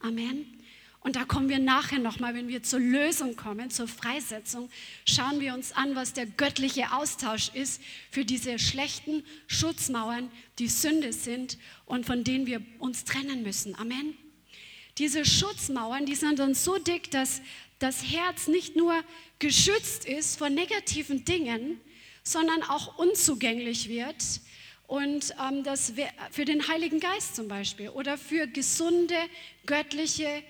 [0.00, 0.56] Amen.
[1.00, 4.68] Und da kommen wir nachher nochmal, wenn wir zur Lösung kommen, zur Freisetzung,
[5.04, 11.12] schauen wir uns an, was der göttliche Austausch ist für diese schlechten Schutzmauern, die Sünde
[11.12, 13.76] sind und von denen wir uns trennen müssen.
[13.76, 14.16] Amen.
[14.98, 17.40] Diese Schutzmauern, die sind dann so dick, dass
[17.78, 19.00] das Herz nicht nur
[19.38, 21.80] geschützt ist vor negativen Dingen,
[22.26, 24.40] sondern auch unzugänglich wird.
[24.88, 25.92] Und ähm, das
[26.30, 29.16] für den Heiligen Geist zum Beispiel oder für gesunde,
[29.64, 30.42] göttliche,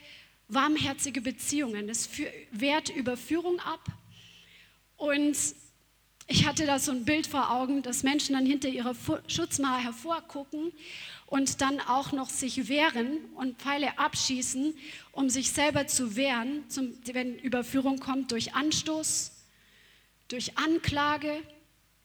[0.48, 1.86] warmherzige Beziehungen.
[1.86, 2.08] Das
[2.50, 3.84] wehrt Überführung ab.
[4.96, 5.36] Und
[6.28, 8.94] ich hatte da so ein Bild vor Augen, dass Menschen dann hinter ihrer
[9.28, 10.72] Schutzmauer hervorgucken
[11.26, 14.74] und dann auch noch sich wehren und Pfeile abschießen,
[15.12, 16.64] um sich selber zu wehren,
[17.04, 19.32] wenn Überführung kommt durch Anstoß,
[20.28, 21.42] durch Anklage.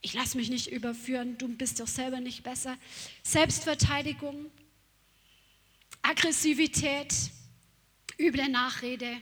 [0.01, 2.77] Ich lasse mich nicht überführen, du bist doch selber nicht besser.
[3.23, 4.51] Selbstverteidigung,
[6.01, 7.13] Aggressivität,
[8.19, 9.21] üble Nachrede,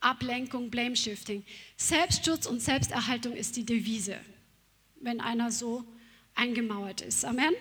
[0.00, 1.44] Ablenkung, Blame Shifting.
[1.76, 4.18] Selbstschutz und Selbsterhaltung ist die Devise,
[5.00, 5.84] wenn einer so
[6.34, 7.24] eingemauert ist.
[7.24, 7.54] Amen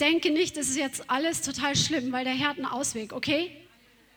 [0.00, 3.50] denke nicht, das ist jetzt alles total schlimm, weil der Herr hat einen Ausweg, okay?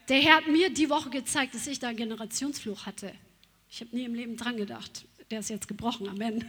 [0.09, 3.13] Der Herr hat mir die Woche gezeigt, dass ich da einen Generationsfluch hatte.
[3.69, 5.05] Ich habe nie im Leben dran gedacht.
[5.29, 6.43] Der ist jetzt gebrochen, Amen.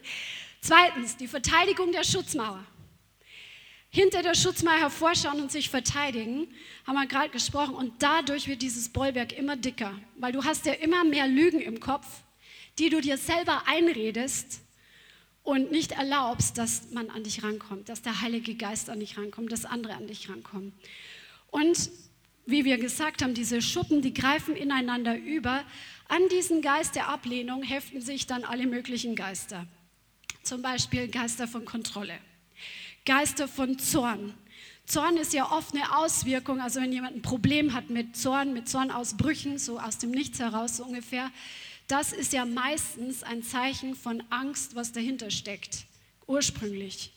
[0.60, 2.64] Zweitens, die Verteidigung der Schutzmauer.
[3.90, 6.48] Hinter der Schutzmauer hervorschauen und sich verteidigen,
[6.86, 7.74] haben wir gerade gesprochen.
[7.74, 11.80] Und dadurch wird dieses Bollwerk immer dicker, weil du hast ja immer mehr Lügen im
[11.80, 12.06] Kopf,
[12.78, 14.62] die du dir selber einredest
[15.42, 19.52] und nicht erlaubst, dass man an dich rankommt, dass der Heilige Geist an dich rankommt,
[19.52, 20.72] dass andere an dich rankommen.
[21.50, 21.90] Und
[22.46, 25.64] wie wir gesagt haben, diese Schuppen, die greifen ineinander über.
[26.08, 29.66] An diesen Geist der Ablehnung heften sich dann alle möglichen Geister.
[30.42, 32.18] Zum Beispiel Geister von Kontrolle,
[33.06, 34.34] Geister von Zorn.
[34.86, 38.68] Zorn ist ja oft eine Auswirkung, also wenn jemand ein Problem hat mit Zorn, mit
[38.68, 41.30] Zornausbrüchen, so aus dem Nichts heraus so ungefähr,
[41.88, 45.84] das ist ja meistens ein Zeichen von Angst, was dahinter steckt,
[46.26, 47.12] ursprünglich.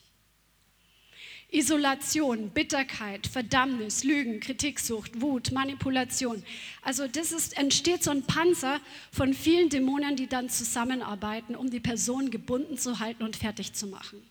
[1.49, 6.43] Isolation, Bitterkeit, Verdammnis, Lügen, Kritiksucht, Wut, Manipulation.
[6.81, 8.81] Also das ist, entsteht so ein Panzer
[9.12, 13.88] von vielen Dämonen, die dann zusammenarbeiten, um die Person gebunden zu halten und fertig zu
[13.88, 14.21] machen.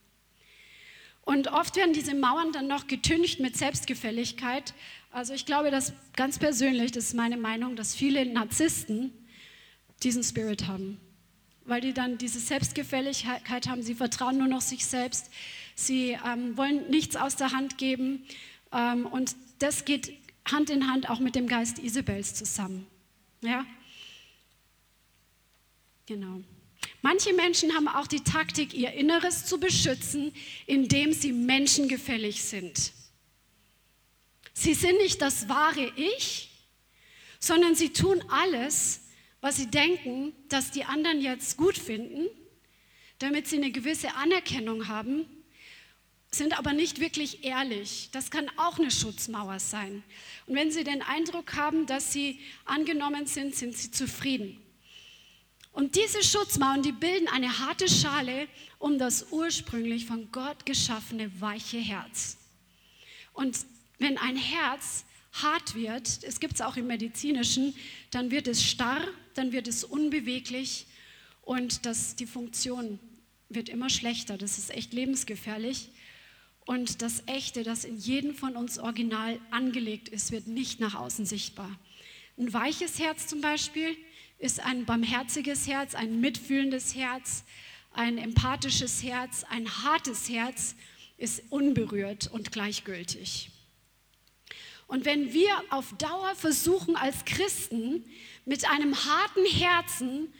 [1.23, 4.75] Und oft werden diese Mauern dann noch getüncht mit Selbstgefälligkeit.
[5.11, 9.11] Also ich glaube, dass ganz persönlich, das ist meine Meinung, dass viele Narzissten
[10.03, 11.01] diesen Spirit haben,
[11.65, 15.31] weil die dann diese Selbstgefälligkeit haben, sie vertrauen nur noch sich selbst
[15.79, 18.25] Sie ähm, wollen nichts aus der Hand geben.
[18.73, 20.13] Ähm, und das geht
[20.51, 22.87] Hand in Hand auch mit dem Geist Isabels zusammen.
[23.43, 23.65] Ja?
[26.07, 26.41] Genau.
[27.03, 30.33] Manche Menschen haben auch die Taktik, ihr Inneres zu beschützen,
[30.67, 32.93] indem sie menschengefällig sind.
[34.55, 36.51] Sie sind nicht das wahre Ich,
[37.39, 39.03] sondern sie tun alles,
[39.43, 42.29] was sie denken, dass die anderen jetzt gut finden,
[43.19, 45.27] damit sie eine gewisse Anerkennung haben
[46.39, 48.09] sind aber nicht wirklich ehrlich.
[48.13, 50.03] Das kann auch eine Schutzmauer sein.
[50.47, 54.61] Und wenn Sie den Eindruck haben, dass Sie angenommen sind, sind Sie zufrieden.
[55.73, 61.79] Und diese Schutzmauern, die bilden eine harte Schale um das ursprünglich von Gott geschaffene weiche
[61.79, 62.39] Herz.
[63.35, 63.59] Und
[63.99, 67.75] wenn ein Herz hart wird, es gibt es auch im medizinischen,
[68.11, 70.87] dann wird es starr, dann wird es unbeweglich
[71.43, 72.99] und das, die Funktion
[73.49, 74.39] wird immer schlechter.
[74.39, 75.91] Das ist echt lebensgefährlich.
[76.67, 81.25] Und das Echte, das in jedem von uns original angelegt ist, wird nicht nach außen
[81.25, 81.71] sichtbar.
[82.37, 83.97] Ein weiches Herz zum Beispiel
[84.39, 87.45] ist ein barmherziges Herz, ein mitfühlendes Herz,
[87.93, 89.45] ein empathisches Herz.
[89.49, 90.75] Ein hartes Herz
[91.17, 93.51] ist unberührt und gleichgültig.
[94.89, 98.05] Und wenn wir auf Dauer versuchen, als Christen
[98.45, 100.33] mit einem harten Herzen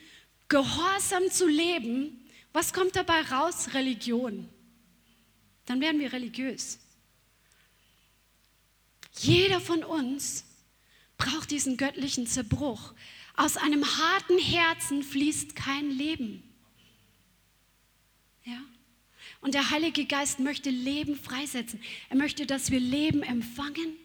[0.49, 2.19] gehorsam zu leben,
[2.51, 3.69] was kommt dabei raus?
[3.73, 4.49] Religion
[5.67, 6.79] dann werden wir religiös.
[9.19, 10.45] Jeder von uns
[11.17, 12.93] braucht diesen göttlichen Zerbruch.
[13.35, 16.41] Aus einem harten Herzen fließt kein Leben.
[18.43, 18.59] Ja?
[19.41, 21.79] Und der Heilige Geist möchte Leben freisetzen.
[22.09, 23.95] Er möchte, dass wir Leben empfangen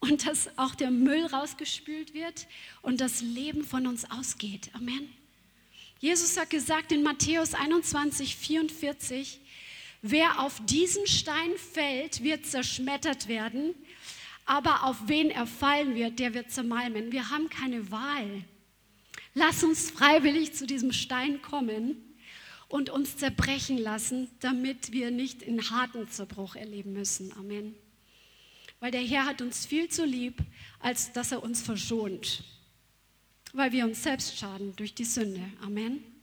[0.00, 2.46] und dass auch der Müll rausgespült wird
[2.82, 4.70] und das Leben von uns ausgeht.
[4.74, 5.12] Amen.
[5.98, 9.40] Jesus hat gesagt in Matthäus 21, 44,
[10.06, 13.74] Wer auf diesen Stein fällt, wird zerschmettert werden,
[14.44, 17.10] aber auf wen er fallen wird, der wird zermalmen.
[17.10, 18.44] Wir haben keine Wahl.
[19.32, 21.96] Lass uns freiwillig zu diesem Stein kommen
[22.68, 27.32] und uns zerbrechen lassen, damit wir nicht in harten Zerbruch erleben müssen.
[27.38, 27.74] Amen.
[28.80, 30.42] Weil der Herr hat uns viel zu lieb,
[30.80, 32.44] als dass er uns verschont,
[33.54, 35.40] weil wir uns selbst schaden durch die Sünde.
[35.62, 36.13] Amen.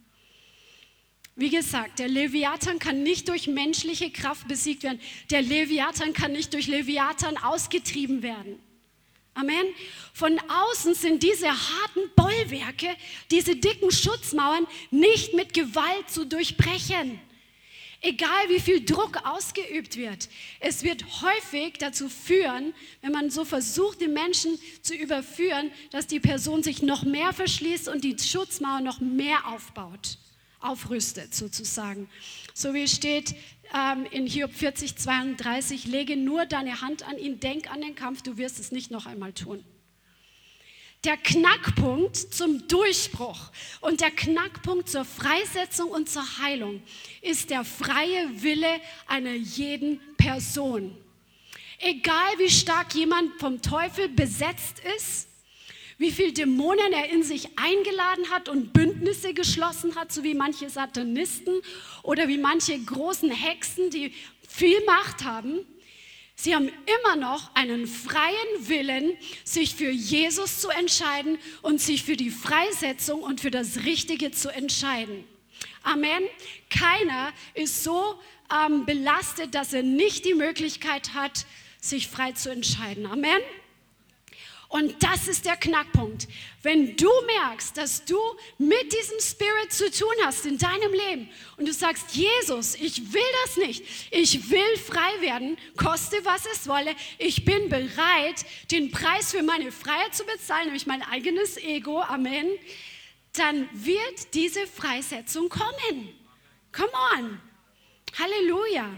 [1.36, 5.00] Wie gesagt, der Leviathan kann nicht durch menschliche Kraft besiegt werden.
[5.30, 8.60] Der Leviathan kann nicht durch Leviathan ausgetrieben werden.
[9.34, 9.66] Amen.
[10.14, 12.90] Von außen sind diese harten Bollwerke,
[13.32, 17.18] diese dicken Schutzmauern nicht mit Gewalt zu durchbrechen.
[18.02, 20.28] Egal wie viel Druck ausgeübt wird,
[20.60, 26.20] es wird häufig dazu führen, wenn man so versucht, den Menschen zu überführen, dass die
[26.20, 30.18] Person sich noch mehr verschließt und die Schutzmauer noch mehr aufbaut
[30.62, 32.10] aufrüstet sozusagen.
[32.54, 33.36] So wie steht
[33.74, 38.22] ähm, in Hiob 40, 32, lege nur deine Hand an ihn, denk an den Kampf,
[38.22, 39.64] du wirst es nicht noch einmal tun.
[41.04, 46.84] Der Knackpunkt zum Durchbruch und der Knackpunkt zur Freisetzung und zur Heilung
[47.24, 50.96] ist der freie Wille einer jeden Person.
[51.80, 55.28] Egal wie stark jemand vom Teufel besetzt ist,
[56.02, 60.68] wie viele Dämonen er in sich eingeladen hat und Bündnisse geschlossen hat, so wie manche
[60.68, 61.62] Satanisten
[62.02, 64.12] oder wie manche großen Hexen, die
[64.48, 65.60] viel Macht haben.
[66.36, 72.18] Sie haben immer noch einen freien Willen, sich für Jesus zu entscheiden und sich für
[72.18, 75.24] die Freisetzung und für das Richtige zu entscheiden.
[75.84, 76.24] Amen.
[76.72, 78.20] Keiner ist so
[78.52, 81.46] ähm, belastet, dass er nicht die Möglichkeit hat,
[81.80, 83.06] sich frei zu entscheiden.
[83.06, 83.40] Amen.
[84.72, 86.30] Und das ist der Knackpunkt.
[86.64, 88.18] Wenn du merkst, dass du
[88.58, 93.22] mit diesem Spirit zu tun hast in deinem Leben und du sagst, Jesus, ich will
[93.44, 99.32] das nicht, ich will frei werden, koste was es wolle, ich bin bereit, den Preis
[99.32, 102.48] für meine Freiheit zu bezahlen, nämlich mein eigenes Ego, Amen,
[103.34, 106.18] dann wird diese Freisetzung kommen.
[106.72, 107.42] Come on.
[108.18, 108.90] Halleluja.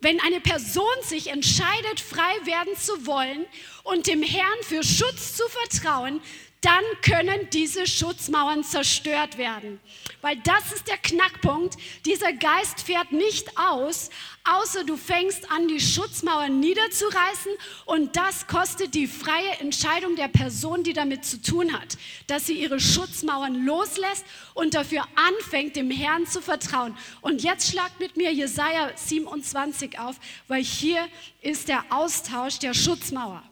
[0.00, 3.46] Wenn eine Person sich entscheidet, frei werden zu wollen
[3.82, 6.20] und dem Herrn für Schutz zu vertrauen,
[6.60, 9.78] dann können diese Schutzmauern zerstört werden.
[10.22, 11.76] Weil das ist der Knackpunkt.
[12.04, 14.10] Dieser Geist fährt nicht aus,
[14.42, 17.52] außer du fängst an, die Schutzmauern niederzureißen
[17.84, 22.54] und das kostet die freie Entscheidung der Person, die damit zu tun hat, dass sie
[22.54, 26.96] ihre Schutzmauern loslässt und dafür anfängt, dem Herrn zu vertrauen.
[27.20, 30.16] Und jetzt schlagt mit mir Jesaja 27 auf,
[30.48, 31.06] weil hier
[31.40, 33.44] ist der Austausch der Schutzmauer.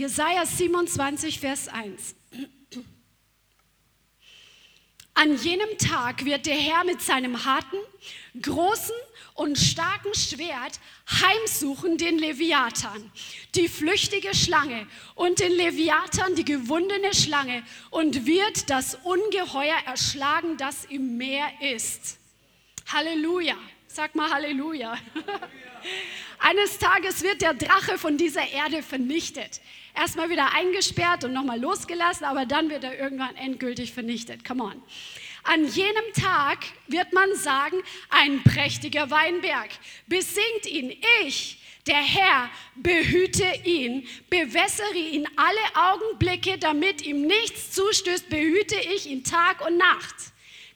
[0.00, 2.14] Jesaja 27, Vers 1.
[5.12, 7.76] An jenem Tag wird der Herr mit seinem harten,
[8.40, 8.94] großen
[9.34, 13.12] und starken Schwert heimsuchen den Leviathan,
[13.54, 14.86] die flüchtige Schlange
[15.16, 22.18] und den Leviathan, die gewundene Schlange, und wird das Ungeheuer erschlagen, das im Meer ist.
[22.90, 23.56] Halleluja.
[23.86, 24.96] Sag mal Halleluja.
[26.38, 29.60] Eines Tages wird der Drache von dieser Erde vernichtet.
[29.94, 34.44] Erstmal wieder eingesperrt und nochmal losgelassen, aber dann wird er irgendwann endgültig vernichtet.
[34.44, 34.82] Come on.
[35.42, 37.76] An jenem Tag wird man sagen,
[38.10, 39.70] ein prächtiger Weinberg.
[40.06, 48.28] Besingt ihn, ich, der Herr, behüte ihn, bewässere ihn alle Augenblicke, damit ihm nichts zustößt,
[48.28, 50.14] behüte ich ihn Tag und Nacht.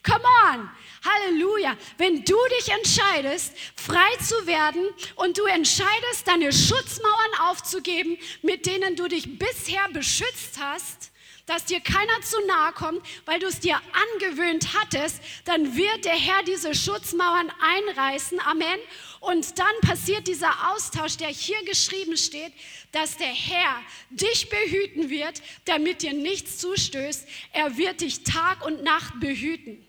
[0.02, 0.70] Come on.
[1.04, 1.76] Halleluja.
[1.98, 8.96] Wenn du dich entscheidest, frei zu werden und du entscheidest, deine Schutzmauern aufzugeben, mit denen
[8.96, 11.10] du dich bisher beschützt hast,
[11.46, 13.78] dass dir keiner zu nahe kommt, weil du es dir
[14.14, 18.40] angewöhnt hattest, dann wird der Herr diese Schutzmauern einreißen.
[18.40, 18.78] Amen.
[19.20, 22.52] Und dann passiert dieser Austausch, der hier geschrieben steht,
[22.92, 27.26] dass der Herr dich behüten wird, damit dir nichts zustößt.
[27.52, 29.84] Er wird dich Tag und Nacht behüten.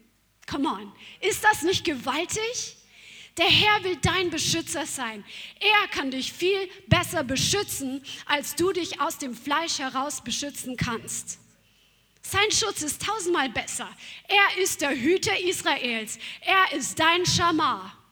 [0.46, 0.92] Come on.
[1.22, 2.78] Ist das nicht gewaltig?
[3.38, 5.26] Der Herr will dein Beschützer sein.
[5.60, 11.40] Er kann dich viel besser beschützen, als du dich aus dem Fleisch heraus beschützen kannst.
[12.22, 13.90] Sein Schutz ist tausendmal besser.
[14.28, 16.18] Er ist der Hüter Israels.
[16.42, 18.05] Er ist dein Schamar.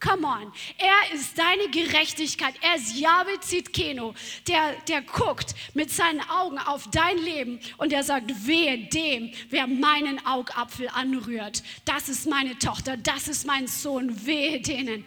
[0.00, 0.52] Come on.
[0.78, 2.54] Er ist deine Gerechtigkeit.
[2.60, 4.14] Er ist Yahweh Zitkeno,
[4.46, 9.66] der, der guckt mit seinen Augen auf dein Leben und er sagt, wehe dem, wer
[9.66, 11.62] meinen Augapfel anrührt.
[11.84, 15.04] Das ist meine Tochter, das ist mein Sohn, wehe denen.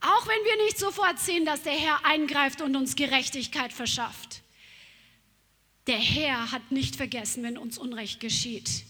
[0.00, 4.42] Auch wenn wir nicht sofort sehen, dass der Herr eingreift und uns Gerechtigkeit verschafft.
[5.86, 8.84] Der Herr hat nicht vergessen, wenn uns Unrecht geschieht.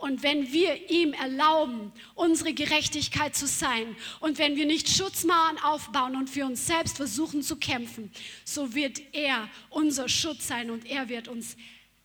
[0.00, 6.16] Und wenn wir ihm erlauben, unsere Gerechtigkeit zu sein und wenn wir nicht Schutzmauern aufbauen
[6.16, 8.10] und für uns selbst versuchen zu kämpfen,
[8.46, 11.54] so wird er unser Schutz sein und er wird uns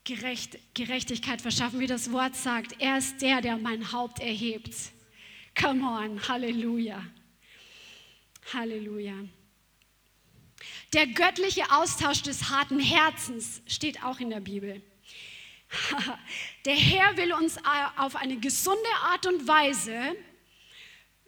[0.03, 2.75] Gerecht, Gerechtigkeit verschaffen, wie das Wort sagt.
[2.79, 4.75] Er ist der, der mein Haupt erhebt.
[5.59, 7.01] Come on, Halleluja.
[8.53, 9.15] Halleluja.
[10.93, 14.81] Der göttliche Austausch des harten Herzens steht auch in der Bibel.
[16.65, 17.57] Der Herr will uns
[17.97, 20.15] auf eine gesunde Art und Weise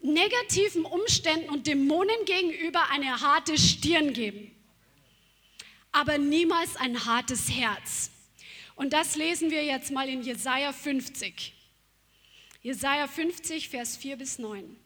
[0.02, 4.52] negativen Umständen und Dämonen gegenüber eine harte Stirn geben,
[5.91, 8.12] aber niemals ein hartes Herz.
[8.76, 11.54] Und das lesen wir jetzt mal in Jesaja 50.
[12.62, 14.78] Jesaja 50, Vers 4 bis 9.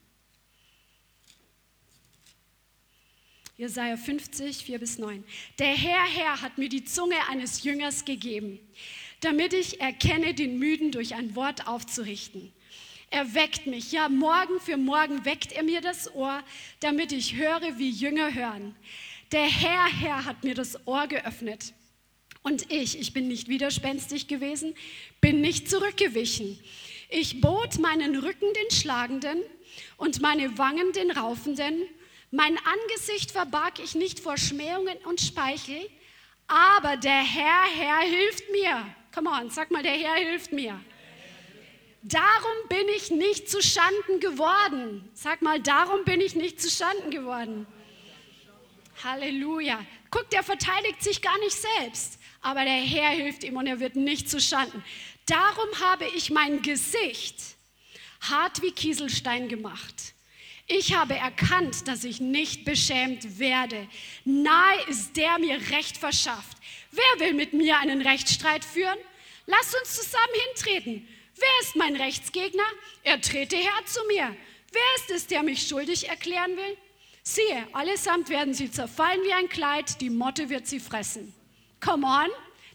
[3.58, 5.24] Jesaja 50, 4 bis 9.
[5.60, 8.60] Der Herr, Herr hat mir die Zunge eines Jüngers gegeben
[9.22, 12.52] damit ich erkenne, den Müden durch ein Wort aufzurichten.
[13.10, 16.44] Er weckt mich, ja, morgen für morgen weckt er mir das Ohr,
[16.80, 18.76] damit ich höre, wie Jünger hören.
[19.32, 21.74] Der Herr, Herr hat mir das Ohr geöffnet.
[22.44, 24.74] Und ich, ich bin nicht widerspenstig gewesen,
[25.20, 26.60] bin nicht zurückgewichen.
[27.10, 29.44] Ich bot meinen Rücken den Schlagenden
[29.98, 31.84] und meine Wangen den Raufenden.
[32.32, 35.82] Mein Angesicht verbarg ich nicht vor Schmähungen und Speichel,
[36.48, 38.86] aber der Herr, Herr hilft mir.
[39.14, 40.80] Come on, sag mal, der Herr hilft mir.
[42.04, 45.10] Darum bin ich nicht zu Schanden geworden.
[45.14, 47.68] Sag mal, darum bin ich nicht zu Schanden geworden.
[49.04, 49.86] Halleluja.
[50.10, 53.96] Guck, der verteidigt sich gar nicht selbst, aber der Herr hilft ihm und er wird
[53.96, 54.84] nicht zu Schanden.
[55.26, 57.36] Darum habe ich mein Gesicht
[58.22, 60.14] hart wie Kieselstein gemacht.
[60.68, 63.88] Ich habe erkannt, dass ich nicht beschämt werde.
[64.24, 66.58] Nahe ist der mir Recht verschafft.
[66.92, 68.98] Wer will mit mir einen Rechtsstreit führen?
[69.46, 71.08] Lasst uns zusammen hintreten.
[71.36, 72.64] Wer ist mein Rechtsgegner?
[73.04, 74.36] Er trete her zu mir.
[74.72, 76.78] Wer ist es, der mich schuldig erklären will?
[77.24, 81.34] Siehe, allesamt werden sie zerfallen wie ein Kleid, die Motte wird sie fressen.
[81.80, 82.30] Come on,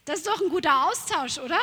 [0.05, 1.59] das ist doch ein guter Austausch, oder?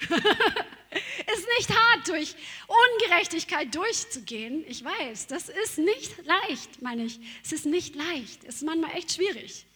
[0.00, 2.34] ist nicht hart, durch
[2.66, 4.64] Ungerechtigkeit durchzugehen.
[4.66, 7.18] Ich weiß, das ist nicht leicht, meine ich.
[7.44, 8.44] Es ist nicht leicht.
[8.44, 9.66] Es ist manchmal echt schwierig.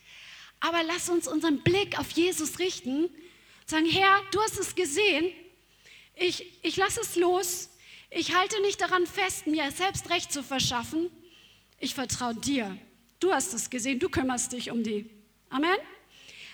[0.67, 3.09] Aber lass uns unseren Blick auf Jesus richten.
[3.67, 5.31] Sagen, Herr, du hast es gesehen.
[6.17, 7.71] Ich, ich lasse es los.
[8.11, 11.09] Ich halte nicht daran fest, mir selbst Recht zu verschaffen.
[11.79, 12.77] Ich vertraue dir.
[13.21, 14.01] Du hast es gesehen.
[14.01, 15.09] Du kümmerst dich um die.
[15.51, 15.77] Amen.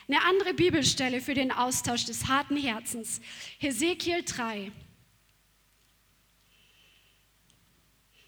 [0.08, 3.22] Eine andere Bibelstelle für den Austausch des harten Herzens.
[3.58, 4.72] Hesekiel 3.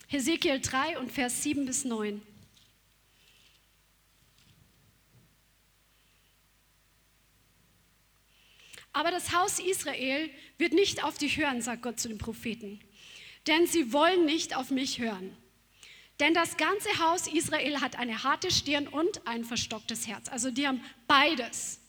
[0.06, 2.22] Hesekiel 3 und Vers 7 bis 9.
[8.94, 12.80] Aber das Haus Israel wird nicht auf dich hören, sagt Gott zu den Propheten,
[13.48, 15.36] denn sie wollen nicht auf mich hören.
[16.20, 20.28] Denn das ganze Haus Israel hat eine harte Stirn und ein verstocktes Herz.
[20.28, 21.80] Also die haben beides.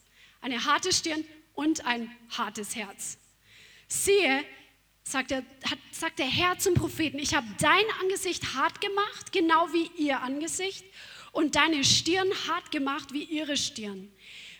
[0.41, 3.19] Eine harte Stirn und ein hartes Herz.
[3.87, 4.43] Siehe,
[5.03, 9.71] sagt der, hat, sagt der Herr zum Propheten, ich habe dein Angesicht hart gemacht, genau
[9.73, 10.83] wie ihr Angesicht,
[11.31, 14.11] und deine Stirn hart gemacht wie ihre Stirn.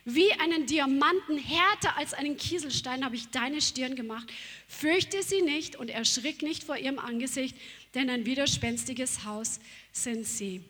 [0.08, 4.32] Wie einen Diamanten härter als einen Kieselstein habe ich deine Stirn gemacht.
[4.68, 7.58] Fürchte sie nicht und erschrick nicht vor ihrem Angesicht,
[7.95, 9.60] denn ein widerspenstiges Haus
[9.91, 10.64] sind sie.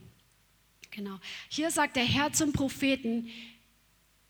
[0.92, 1.20] Genau.
[1.50, 3.30] Hier sagt der Herr zum Propheten,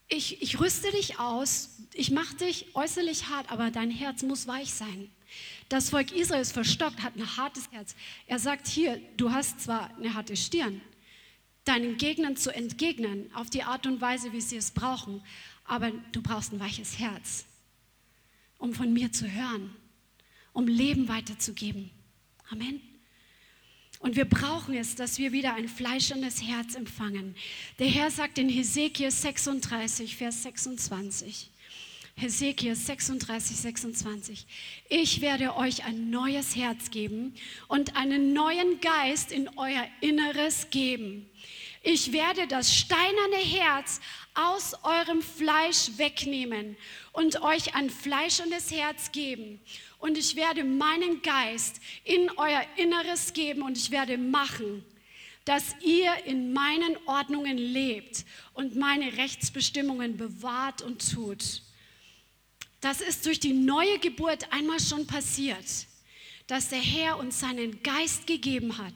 [0.07, 4.73] ich, ich rüste dich aus, ich mache dich äußerlich hart, aber dein Herz muss weich
[4.73, 5.11] sein.
[5.69, 7.95] Das Volk Israel ist verstockt, hat ein hartes Herz.
[8.25, 10.81] Er sagt hier, du hast zwar eine harte Stirn,
[11.65, 15.21] deinen Gegnern zu entgegnen, auf die Art und Weise, wie sie es brauchen.
[15.65, 17.45] Aber du brauchst ein weiches Herz,
[18.57, 19.75] um von mir zu hören,
[20.53, 21.89] um Leben weiterzugeben.
[22.51, 22.81] Amen.
[23.99, 27.35] Und wir brauchen es, dass wir wieder ein fleischendes Herz empfangen.
[27.79, 31.49] Der Herr sagt in Hesekiel 36, Vers 26,
[32.15, 34.45] Hesekiel 36, 26.
[34.89, 37.33] Ich werde euch ein neues Herz geben
[37.67, 41.27] und einen neuen Geist in euer Inneres geben.
[41.87, 44.01] Ich werde das steinerne Herz
[44.33, 46.77] aus eurem Fleisch wegnehmen
[47.13, 49.61] und euch ein fleischendes Herz geben.
[49.99, 54.83] Und ich werde meinen Geist in euer Inneres geben und ich werde machen,
[55.45, 58.25] dass ihr in meinen Ordnungen lebt
[58.55, 61.61] und meine Rechtsbestimmungen bewahrt und tut.
[62.81, 65.85] Das ist durch die neue Geburt einmal schon passiert,
[66.47, 68.95] dass der Herr uns seinen Geist gegeben hat,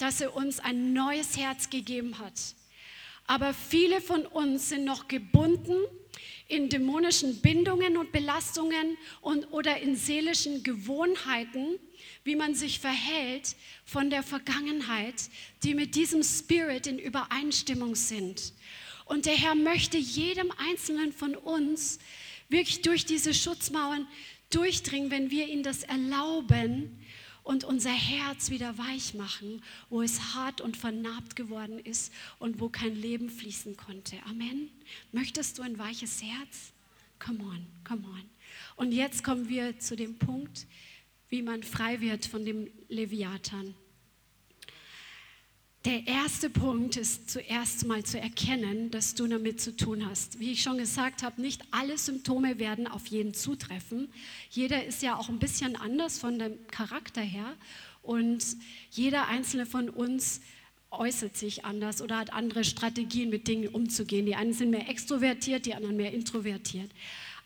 [0.00, 2.34] dass er uns ein neues Herz gegeben hat.
[3.26, 5.76] Aber viele von uns sind noch gebunden
[6.48, 11.78] in dämonischen Bindungen und Belastungen und, oder in seelischen Gewohnheiten,
[12.24, 15.14] wie man sich verhält von der Vergangenheit,
[15.62, 18.52] die mit diesem Spirit in Übereinstimmung sind.
[19.04, 22.00] Und der Herr möchte jedem Einzelnen von uns
[22.48, 24.08] wirklich durch diese Schutzmauern
[24.50, 26.98] durchdringen, wenn wir ihm das erlauben
[27.50, 32.68] und unser Herz wieder weich machen, wo es hart und vernarbt geworden ist und wo
[32.68, 34.14] kein Leben fließen konnte.
[34.26, 34.70] Amen.
[35.10, 36.72] Möchtest du ein weiches Herz?
[37.18, 38.22] Come on, come on.
[38.76, 40.68] Und jetzt kommen wir zu dem Punkt,
[41.28, 43.74] wie man frei wird von dem Leviathan.
[45.86, 50.38] Der erste Punkt ist zuerst mal zu erkennen, dass du damit zu tun hast.
[50.38, 54.12] Wie ich schon gesagt habe, nicht alle Symptome werden auf jeden zutreffen.
[54.50, 57.56] Jeder ist ja auch ein bisschen anders von dem Charakter her
[58.02, 58.44] und
[58.90, 60.42] jeder einzelne von uns
[60.90, 64.26] äußert sich anders oder hat andere Strategien, mit Dingen umzugehen.
[64.26, 66.90] Die einen sind mehr extrovertiert, die anderen mehr introvertiert.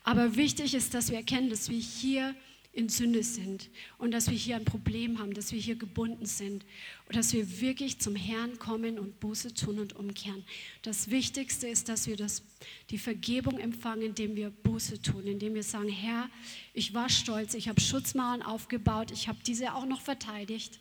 [0.03, 2.35] Aber wichtig ist, dass wir erkennen, dass wir hier
[2.75, 6.65] in Sünde sind und dass wir hier ein Problem haben, dass wir hier gebunden sind
[7.07, 10.43] und dass wir wirklich zum Herrn kommen und Buße tun und umkehren.
[10.81, 12.43] Das Wichtigste ist, dass wir das,
[12.89, 16.29] die Vergebung empfangen, indem wir Buße tun, indem wir sagen, Herr,
[16.73, 20.79] ich war stolz, ich habe Schutzmauern aufgebaut, ich habe diese auch noch verteidigt,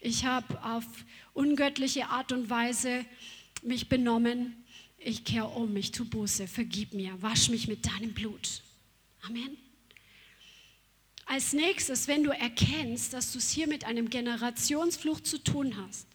[0.00, 0.84] ich habe auf
[1.34, 3.04] ungöttliche Art und Weise
[3.64, 4.54] mich benommen,
[4.96, 8.62] ich kehre um, ich tue Buße, vergib mir, wasch mich mit deinem Blut.
[9.22, 9.56] Amen.
[11.32, 16.06] Als nächstes, wenn du erkennst, dass du es hier mit einem Generationsfluch zu tun hast,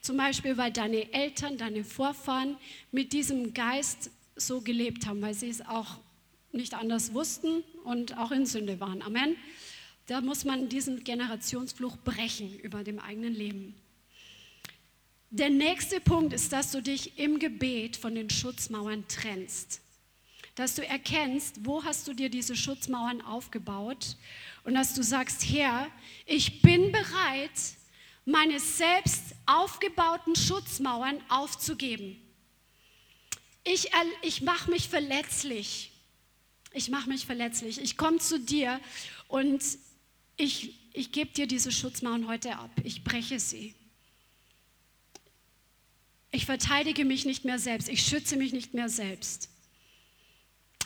[0.00, 2.56] zum Beispiel weil deine Eltern, deine Vorfahren
[2.90, 5.98] mit diesem Geist so gelebt haben, weil sie es auch
[6.50, 9.02] nicht anders wussten und auch in Sünde waren.
[9.02, 9.36] Amen.
[10.06, 13.74] Da muss man diesen Generationsfluch brechen über dem eigenen Leben.
[15.28, 19.82] Der nächste Punkt ist, dass du dich im Gebet von den Schutzmauern trennst.
[20.54, 24.16] Dass du erkennst, wo hast du dir diese Schutzmauern aufgebaut
[24.64, 25.88] und dass du sagst, Herr,
[26.26, 27.50] ich bin bereit,
[28.24, 32.20] meine selbst aufgebauten Schutzmauern aufzugeben.
[33.64, 33.90] Ich,
[34.22, 35.92] ich mache mich verletzlich.
[36.72, 37.80] Ich mache mich verletzlich.
[37.80, 38.80] Ich komme zu dir
[39.28, 39.62] und
[40.36, 42.70] ich, ich gebe dir diese Schutzmauern heute ab.
[42.82, 43.74] Ich breche sie.
[46.30, 47.88] Ich verteidige mich nicht mehr selbst.
[47.88, 49.48] Ich schütze mich nicht mehr selbst.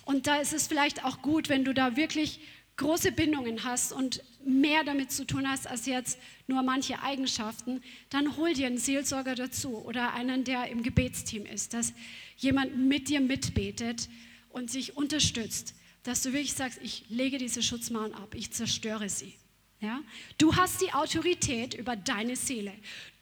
[0.05, 2.41] Und da ist es vielleicht auch gut, wenn du da wirklich
[2.79, 8.37] große Bindungen hast und mehr damit zu tun hast als jetzt nur manche Eigenschaften, dann
[8.37, 11.93] hol dir einen Seelsorger dazu oder einen, der im Gebetsteam ist, dass
[12.39, 14.09] jemand mit dir mitbetet
[14.49, 15.75] und sich unterstützt,
[16.05, 19.35] dass du wirklich sagst, ich lege diese Schutzmauern ab, ich zerstöre sie.
[19.81, 20.01] Ja?
[20.39, 22.73] Du hast die Autorität über deine Seele.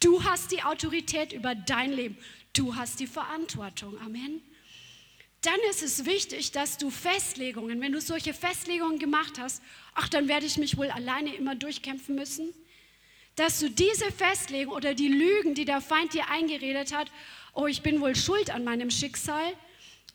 [0.01, 2.17] Du hast die Autorität über dein Leben.
[2.53, 3.99] Du hast die Verantwortung.
[4.01, 4.41] Amen
[5.47, 9.62] dann ist es wichtig, dass du Festlegungen, wenn du solche Festlegungen gemacht hast,
[9.94, 12.53] ach, dann werde ich mich wohl alleine immer durchkämpfen müssen,
[13.36, 17.12] dass du diese Festlegungen oder die Lügen, die der Feind dir eingeredet hat,
[17.55, 19.53] oh, ich bin wohl schuld an meinem Schicksal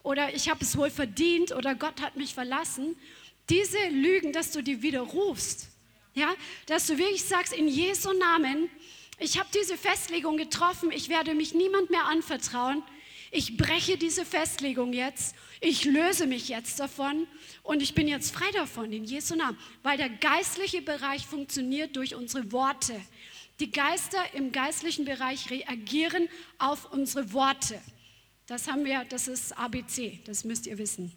[0.02, 2.94] oder ich habe es wohl verdient oder Gott hat mich verlassen,
[3.48, 5.68] diese Lügen, dass du die widerrufst,
[6.14, 6.32] ja,
[6.66, 8.68] dass du wirklich sagst, in Jesu Namen,
[9.18, 12.82] ich habe diese Festlegung getroffen, ich werde mich niemand mehr anvertrauen,
[13.32, 17.26] ich breche diese Festlegung jetzt, ich löse mich jetzt davon
[17.62, 22.14] und ich bin jetzt frei davon in Jesu Namen, weil der geistliche Bereich funktioniert durch
[22.14, 23.00] unsere Worte.
[23.58, 26.28] Die Geister im geistlichen Bereich reagieren
[26.58, 27.80] auf unsere Worte.
[28.46, 31.16] Das haben wir, das ist ABC, das müsst ihr wissen.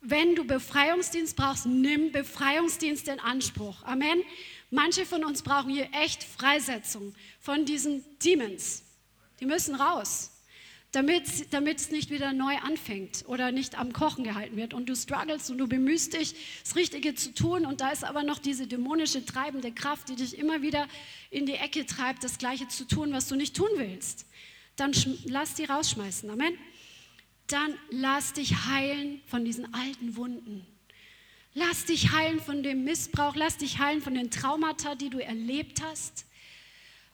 [0.00, 3.82] Wenn du Befreiungsdienst brauchst, nimm Befreiungsdienst in Anspruch.
[3.84, 4.22] Amen.
[4.70, 8.82] Manche von uns brauchen hier echt Freisetzung von diesen Demons.
[9.40, 10.33] Die müssen raus
[10.94, 14.74] damit, es nicht wieder neu anfängt oder nicht am Kochen gehalten wird.
[14.74, 17.66] Und du struggles und du bemühst dich, das Richtige zu tun.
[17.66, 20.86] Und da ist aber noch diese dämonische, treibende Kraft, die dich immer wieder
[21.30, 24.26] in die Ecke treibt, das Gleiche zu tun, was du nicht tun willst.
[24.76, 24.92] Dann
[25.24, 26.30] lass die rausschmeißen.
[26.30, 26.56] Amen.
[27.46, 30.66] Dann lass dich heilen von diesen alten Wunden.
[31.54, 33.36] Lass dich heilen von dem Missbrauch.
[33.36, 36.26] Lass dich heilen von den Traumata, die du erlebt hast.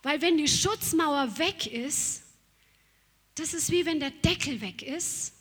[0.02, 2.22] Weil wenn die Schutzmauer weg ist,
[3.40, 5.32] das ist wie wenn der Deckel weg ist,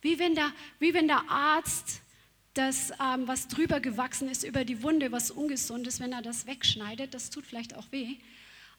[0.00, 2.00] wie wenn der, wie wenn der Arzt
[2.54, 6.46] das, ähm, was drüber gewachsen ist über die Wunde, was ungesund ist, wenn er das
[6.46, 8.16] wegschneidet, das tut vielleicht auch weh,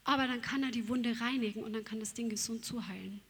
[0.03, 3.21] aber dann kann er die Wunde reinigen und dann kann das Ding gesund zuheilen.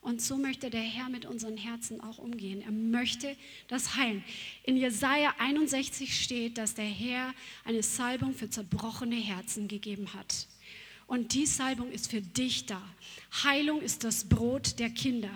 [0.00, 2.62] Und so möchte der Herr mit unseren Herzen auch umgehen.
[2.62, 3.36] Er möchte
[3.66, 4.24] das heilen.
[4.62, 7.34] In Jesaja 61 steht, dass der Herr
[7.64, 10.46] eine Salbung für zerbrochene Herzen gegeben hat.
[11.08, 12.82] Und die Salbung ist für dich da.
[13.42, 15.30] Heilung ist das Brot der Kinder.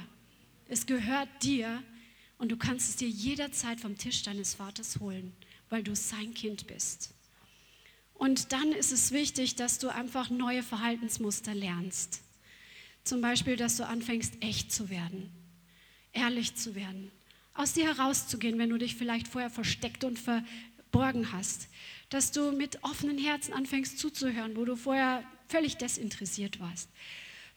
[0.69, 1.83] Es gehört dir
[2.37, 5.33] und du kannst es dir jederzeit vom Tisch deines Vaters holen,
[5.71, 7.15] weil du sein Kind bist.
[8.13, 12.21] Und dann ist es wichtig, dass du einfach neue Verhaltensmuster lernst.
[13.03, 15.31] Zum Beispiel, dass du anfängst, echt zu werden,
[16.13, 17.11] ehrlich zu werden,
[17.55, 21.69] aus dir herauszugehen, wenn du dich vielleicht vorher versteckt und verborgen hast.
[22.11, 26.89] Dass du mit offenen Herzen anfängst zuzuhören, wo du vorher völlig desinteressiert warst.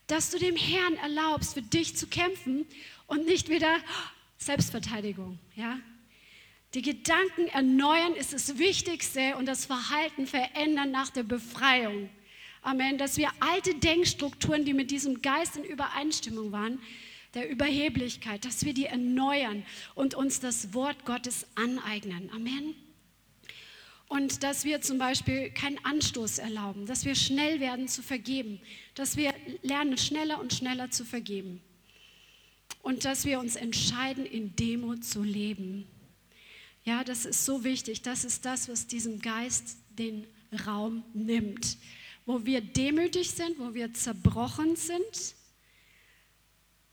[0.08, 2.66] Dass du dem Herrn erlaubst, für dich zu kämpfen
[3.08, 3.78] und nicht wieder
[4.38, 5.40] Selbstverteidigung.
[5.56, 5.80] Ja?
[6.74, 12.10] Die Gedanken erneuern ist das Wichtigste und das Verhalten verändern nach der Befreiung.
[12.62, 12.98] Amen.
[12.98, 16.80] Dass wir alte Denkstrukturen, die mit diesem Geist in Übereinstimmung waren,
[17.34, 22.30] der Überheblichkeit, dass wir die erneuern und uns das Wort Gottes aneignen.
[22.34, 22.76] Amen.
[24.16, 28.62] Und dass wir zum Beispiel keinen Anstoß erlauben, dass wir schnell werden zu vergeben,
[28.94, 31.62] dass wir lernen, schneller und schneller zu vergeben.
[32.82, 35.86] Und dass wir uns entscheiden, in Demut zu leben.
[36.86, 38.04] Ja, das ist so wichtig.
[38.04, 40.26] Das ist das, was diesem Geist den
[40.66, 41.78] Raum nimmt.
[42.26, 45.36] Wo wir demütig sind, wo wir zerbrochen sind,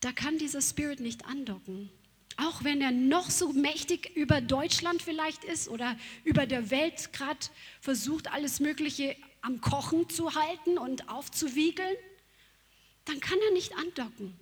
[0.00, 1.88] da kann dieser Spirit nicht andocken.
[2.36, 7.46] Auch wenn er noch so mächtig über Deutschland vielleicht ist oder über der Welt gerade
[7.80, 11.96] versucht, alles Mögliche am Kochen zu halten und aufzuwiegeln,
[13.04, 14.34] dann kann er nicht andocken.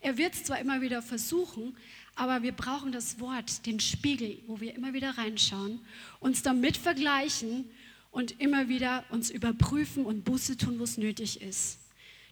[0.00, 1.76] Er wird es zwar immer wieder versuchen,
[2.14, 5.80] aber wir brauchen das Wort, den Spiegel, wo wir immer wieder reinschauen,
[6.20, 7.70] uns damit vergleichen
[8.10, 11.78] und immer wieder uns überprüfen und Buße tun, wo es nötig ist.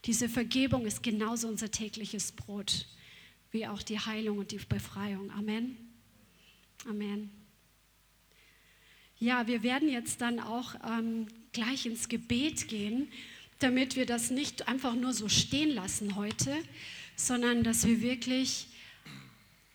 [0.05, 2.87] Diese Vergebung ist genauso unser tägliches Brot
[3.55, 5.31] wie auch die Heilung und die Befreiung.
[5.31, 5.77] Amen.
[6.87, 7.31] Amen.
[9.21, 13.09] Ja, wir werden jetzt dann auch ähm, gleich ins Gebet gehen.
[13.61, 16.55] damit wir das nicht einfach nur so stehen lassen heute,
[17.17, 18.67] sondern dass wir wirklich,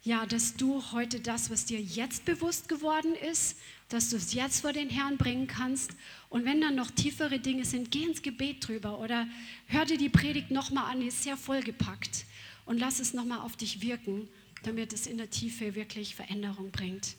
[0.03, 3.57] ja, dass du heute das, was dir jetzt bewusst geworden ist,
[3.87, 5.91] dass du es jetzt vor den Herrn bringen kannst.
[6.27, 9.27] Und wenn dann noch tiefere Dinge sind, geh ins Gebet drüber oder
[9.67, 12.25] hör dir die Predigt nochmal an, die ist sehr vollgepackt.
[12.69, 14.27] Und lass es nochmal auf dich wirken,
[14.61, 17.15] damit es in der Tiefe wirklich Veränderung bringt.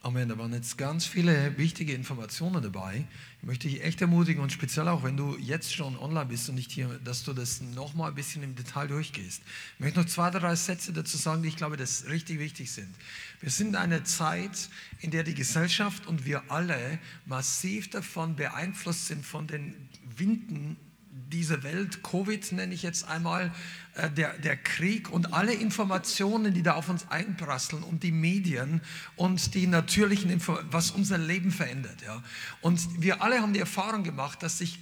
[0.00, 0.28] Amen.
[0.28, 3.04] Da waren jetzt ganz viele wichtige Informationen dabei.
[3.40, 6.54] Ich möchte dich echt ermutigen und speziell auch, wenn du jetzt schon online bist und
[6.54, 9.42] nicht hier, dass du das nochmal ein bisschen im Detail durchgehst.
[9.74, 12.94] Ich möchte noch zwei, drei Sätze dazu sagen, die ich glaube, dass richtig wichtig sind.
[13.40, 14.68] Wir sind in einer Zeit,
[15.00, 19.74] in der die Gesellschaft und wir alle massiv davon beeinflusst sind, von den
[20.16, 20.76] Winden
[21.12, 23.52] dieser Welt, Covid nenne ich jetzt einmal,
[23.94, 28.80] äh, der, der Krieg und alle Informationen, die da auf uns einprasseln und die Medien
[29.16, 32.02] und die natürlichen, Info was unser Leben verändert.
[32.04, 32.22] Ja.
[32.62, 34.78] Und wir alle haben die Erfahrung gemacht, dass sich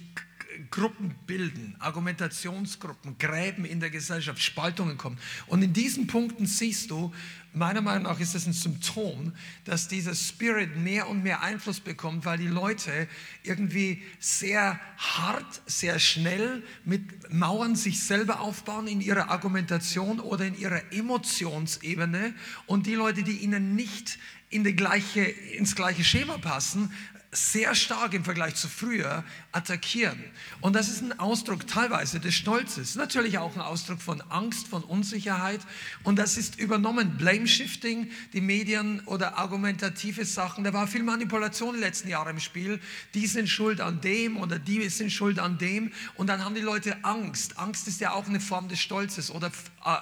[0.69, 5.17] Gruppen bilden, Argumentationsgruppen, Gräben in der Gesellschaft, Spaltungen kommen.
[5.47, 7.13] Und in diesen Punkten siehst du,
[7.53, 9.33] meiner Meinung nach ist es ein Symptom,
[9.65, 13.07] dass dieser Spirit mehr und mehr Einfluss bekommt, weil die Leute
[13.43, 20.57] irgendwie sehr hart, sehr schnell mit Mauern sich selber aufbauen in ihrer Argumentation oder in
[20.57, 22.33] ihrer Emotionsebene
[22.67, 24.17] und die Leute, die ihnen nicht
[24.49, 26.91] in die gleiche, ins gleiche Schema passen,
[27.31, 30.23] sehr stark im Vergleich zu früher attackieren.
[30.61, 34.83] Und das ist ein Ausdruck teilweise des Stolzes, natürlich auch ein Ausdruck von Angst, von
[34.83, 35.61] Unsicherheit.
[36.03, 37.17] Und das ist übernommen.
[37.17, 40.63] Blame Shifting, die Medien oder argumentative Sachen.
[40.63, 42.79] Da war viel Manipulation die letzten Jahre im Spiel.
[43.13, 45.91] Die sind schuld an dem oder die sind schuld an dem.
[46.15, 47.57] Und dann haben die Leute Angst.
[47.57, 49.97] Angst ist ja auch eine Form des Stolzes oder äh,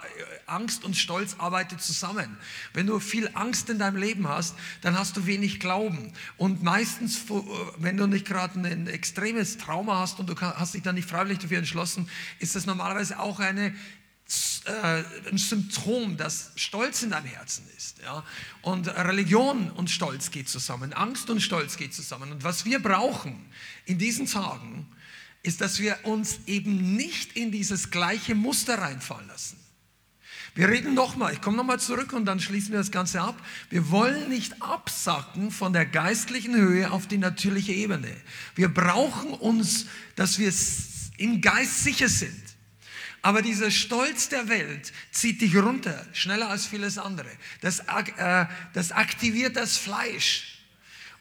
[0.45, 2.37] Angst und Stolz arbeitet zusammen.
[2.73, 6.11] Wenn du viel Angst in deinem Leben hast, dann hast du wenig Glauben.
[6.37, 7.19] Und meistens
[7.77, 8.87] wenn du nicht gerade ein
[9.39, 12.09] extremes Trauma hast und du hast dich dann nicht freiwillig dafür entschlossen,
[12.39, 13.73] ist das normalerweise auch eine,
[14.65, 17.99] äh, ein Symptom, dass Stolz in deinem Herzen ist.
[17.99, 18.23] Ja?
[18.61, 22.31] Und Religion und Stolz geht zusammen, Angst und Stolz geht zusammen.
[22.31, 23.45] Und was wir brauchen
[23.85, 24.87] in diesen Tagen,
[25.41, 29.57] ist, dass wir uns eben nicht in dieses gleiche Muster reinfallen lassen.
[30.59, 33.41] Wir reden nochmal, ich komme nochmal zurück und dann schließen wir das Ganze ab.
[33.69, 38.13] Wir wollen nicht absacken von der geistlichen Höhe auf die natürliche Ebene.
[38.55, 39.85] Wir brauchen uns,
[40.17, 40.51] dass wir
[41.15, 42.43] im Geist sicher sind.
[43.21, 47.29] Aber dieser Stolz der Welt zieht dich runter, schneller als vieles andere.
[47.61, 47.79] Das,
[48.17, 50.59] äh, das aktiviert das Fleisch.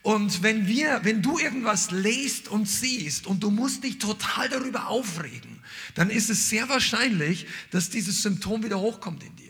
[0.03, 4.89] Und wenn wir, wenn du irgendwas lest und siehst und du musst dich total darüber
[4.89, 5.58] aufregen,
[5.95, 9.49] dann ist es sehr wahrscheinlich, dass dieses Symptom wieder hochkommt in dir.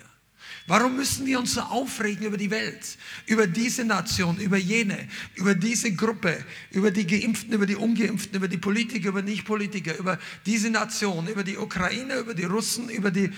[0.69, 5.55] Warum müssen wir uns so aufregen über die Welt, über diese Nation, über jene, über
[5.55, 10.69] diese Gruppe, über die Geimpften, über die Ungeimpften, über die Politiker, über Nicht-Politiker, über diese
[10.69, 13.31] Nation, über die Ukraine, über die Russen, über die, äh,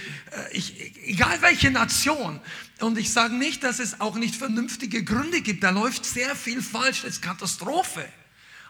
[0.51, 2.41] ich, egal welche Nation.
[2.81, 5.63] Und ich sage nicht, dass es auch nicht vernünftige Gründe gibt.
[5.63, 8.09] Da läuft sehr viel falsch, das ist Katastrophe.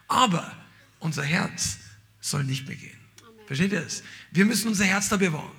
[0.07, 0.55] Aber
[0.99, 1.79] unser Herz
[2.21, 3.00] soll nicht mehr gehen.
[3.51, 4.05] Versteht ihr das?
[4.31, 5.51] Wir müssen unser Herz da bewahren.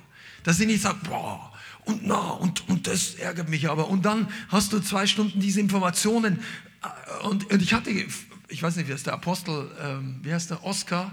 [0.44, 1.52] Dass sie nicht sagt, boah,
[1.84, 3.88] und na, und, und das ärgert mich aber.
[3.88, 6.40] Und dann hast du zwei Stunden diese Informationen.
[6.82, 10.48] Äh, und, und ich hatte, ich weiß nicht, wie heißt der Apostel, ähm, wie heißt
[10.48, 11.12] der, Oscar,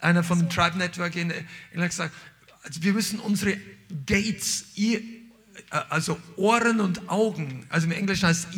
[0.00, 2.14] einer von dem Tribe Network, in, in gesagt,
[2.62, 3.58] also wir müssen unsere
[4.06, 5.02] Gates, äh,
[5.90, 8.48] also Ohren und Augen, also im Englischen heißt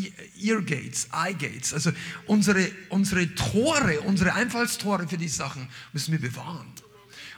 [0.41, 1.91] Ear Gates, Eye Gates, also
[2.27, 6.73] unsere, unsere Tore, unsere Einfallstore für die Sachen müssen wir bewahren.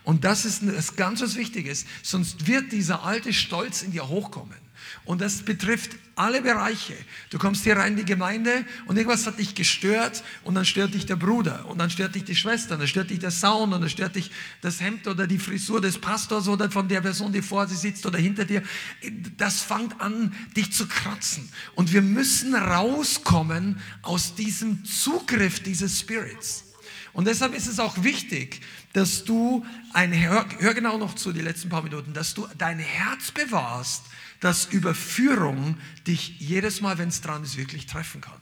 [0.08, 4.56] Und das ist das ganz was Wichtiges, sonst wird dieser alte Stolz in dir hochkommen.
[5.04, 6.94] Und das betrifft alle Bereiche.
[7.28, 10.94] Du kommst hier rein in die Gemeinde und irgendwas hat dich gestört und dann stört
[10.94, 13.82] dich der Bruder und dann stört dich die Schwester, dann stört dich der Sound und
[13.82, 14.30] dann stört dich
[14.62, 18.06] das Hemd oder die Frisur des Pastors oder von der Person, die vor dir sitzt
[18.06, 18.62] oder hinter dir.
[19.36, 21.50] Das fängt an, dich zu kratzen.
[21.74, 26.64] Und wir müssen rauskommen aus diesem Zugriff dieses Spirits.
[27.12, 28.60] Und deshalb ist es auch wichtig,
[28.98, 32.80] dass du ein, hör, hör genau noch zu, die letzten paar Minuten, dass du dein
[32.80, 34.02] Herz bewahrst,
[34.40, 35.78] dass Überführung
[36.08, 38.40] dich jedes Mal, wenn es dran ist, wirklich treffen kann.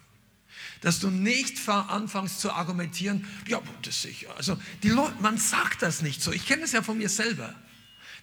[0.80, 4.34] Dass du nicht anfängst zu argumentieren, ja, das ist sicher.
[4.36, 6.32] Also, die Leute, man sagt das nicht so.
[6.32, 7.54] Ich kenne es ja von mir selber.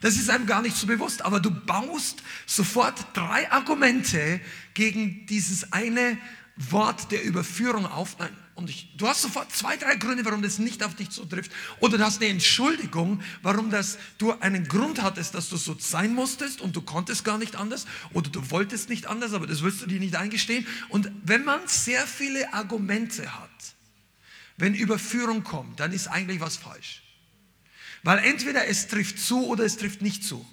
[0.01, 4.41] Das ist einem gar nicht so bewusst, aber du baust sofort drei Argumente
[4.73, 6.17] gegen dieses eine
[6.55, 8.17] Wort der Überführung auf.
[8.17, 11.51] Nein, und ich, du hast sofort zwei, drei Gründe, warum das nicht auf dich zutrifft.
[11.79, 16.13] Oder du hast eine Entschuldigung, warum das, du einen Grund hattest, dass du so sein
[16.13, 17.87] musstest und du konntest gar nicht anders.
[18.13, 20.67] Oder du wolltest nicht anders, aber das willst du dir nicht eingestehen.
[20.89, 23.49] Und wenn man sehr viele Argumente hat,
[24.57, 27.01] wenn Überführung kommt, dann ist eigentlich was falsch.
[28.03, 30.45] Weil entweder es trifft zu oder es trifft nicht zu.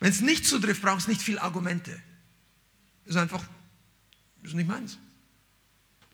[0.00, 2.00] Wenn es nicht zutrifft, brauchst du nicht viel Argumente.
[3.04, 3.44] Ist einfach,
[4.42, 4.98] ist nicht meins.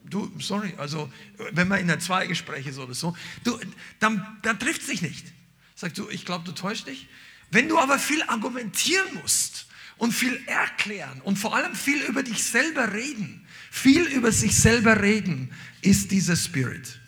[0.04, 1.10] Du, sorry, also
[1.52, 3.58] wenn man in ein Zweigespräch ist oder so, du,
[3.98, 5.26] dann, dann trifft sich nicht.
[5.74, 7.08] Sagst du, ich glaube, du täuschst dich.
[7.50, 9.66] Wenn du aber viel argumentieren musst
[9.98, 15.02] und viel erklären und vor allem viel über dich selber reden, viel über sich selber
[15.02, 16.98] reden, ist dieser Spirit.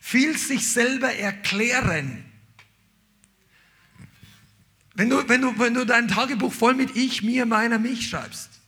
[0.00, 2.24] Viel sich selber erklären.
[4.94, 8.61] Wenn du, wenn, du, wenn du dein Tagebuch voll mit ich, mir, meiner, mich schreibst,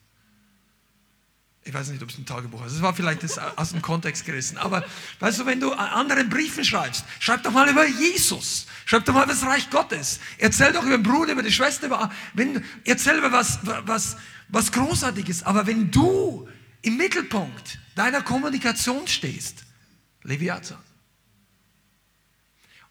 [1.65, 2.73] ich weiß nicht, ob es ein Tagebuch ist.
[2.73, 4.59] Es war vielleicht das aus dem Kontext gerissen.
[4.59, 4.85] Aber
[5.21, 8.67] weißt du, wenn du anderen Briefen schreibst, schreib doch mal über Jesus.
[8.85, 10.21] Schreib doch mal über das Reich Gottes.
[10.37, 11.87] Erzähl doch über den Bruder, über die Schwester.
[11.87, 14.17] Über, wenn, erzähl über was, was,
[14.49, 15.43] was Großartiges.
[15.45, 16.47] Aber wenn du
[16.83, 19.65] im Mittelpunkt deiner Kommunikation stehst,
[20.23, 20.79] Leviathan.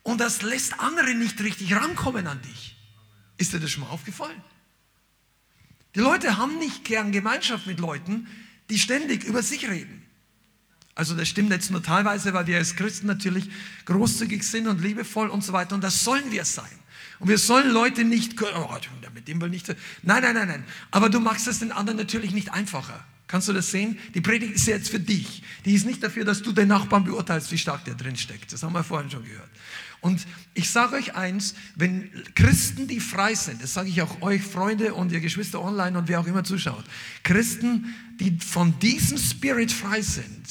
[0.01, 2.76] Und das lässt andere nicht richtig rankommen an dich.
[3.38, 4.41] Ist dir das schon mal aufgefallen?
[5.95, 8.28] Die Leute haben nicht gern Gemeinschaft mit Leuten,
[8.74, 10.01] die ständig über sich reden.
[10.95, 13.47] Also das stimmt jetzt nur teilweise, weil wir als Christen natürlich
[13.86, 15.76] großzügig sind und liebevoll und so weiter.
[15.76, 16.65] Und das sollen wir sein.
[17.19, 18.78] Und wir sollen Leute nicht, oh,
[19.13, 19.67] mit dem will nicht.
[20.01, 20.63] Nein, nein, nein, nein.
[20.89, 23.05] Aber du machst es den anderen natürlich nicht einfacher.
[23.28, 23.99] Kannst du das sehen?
[24.15, 25.43] Die Predigt ist jetzt für dich.
[25.65, 28.51] Die ist nicht dafür, dass du den Nachbarn beurteilst, wie stark der drin steckt.
[28.53, 29.49] Das haben wir vorhin schon gehört.
[30.04, 34.41] Und ich sage euch eins, wenn Christen, die frei sind, das sage ich auch euch
[34.41, 36.84] Freunde und ihr Geschwister online und wer auch immer zuschaut,
[37.24, 40.45] Christen, die von diesem Spirit frei sind,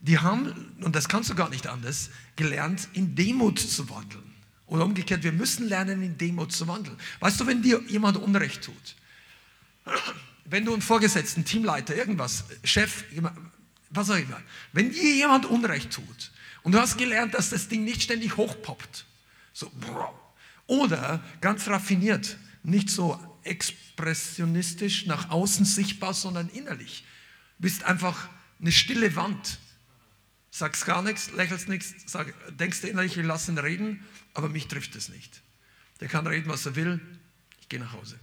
[0.00, 4.22] die haben, und das kannst du gar nicht anders, gelernt, in Demut zu wandeln.
[4.68, 6.96] Oder umgekehrt, wir müssen lernen, in Demut zu wandeln.
[7.18, 8.94] Weißt du, wenn dir jemand Unrecht tut,
[10.44, 13.02] wenn du einen Vorgesetzten, Teamleiter, irgendwas, Chef,
[13.90, 14.40] was auch immer,
[14.72, 16.30] wenn dir jemand Unrecht tut,
[16.66, 19.06] und du hast gelernt, dass das Ding nicht ständig hochpoppt.
[19.52, 19.70] So,
[20.66, 27.04] oder ganz raffiniert, nicht so expressionistisch nach außen sichtbar, sondern innerlich.
[27.58, 28.28] Du bist einfach
[28.60, 29.60] eine stille Wand.
[30.50, 34.04] Sagst gar nichts, lächelst nichts, sag, denkst innerlich, wir lassen reden,
[34.34, 35.42] aber mich trifft es nicht.
[36.00, 37.00] Der kann reden, was er will,
[37.60, 38.18] ich gehe nach Hause.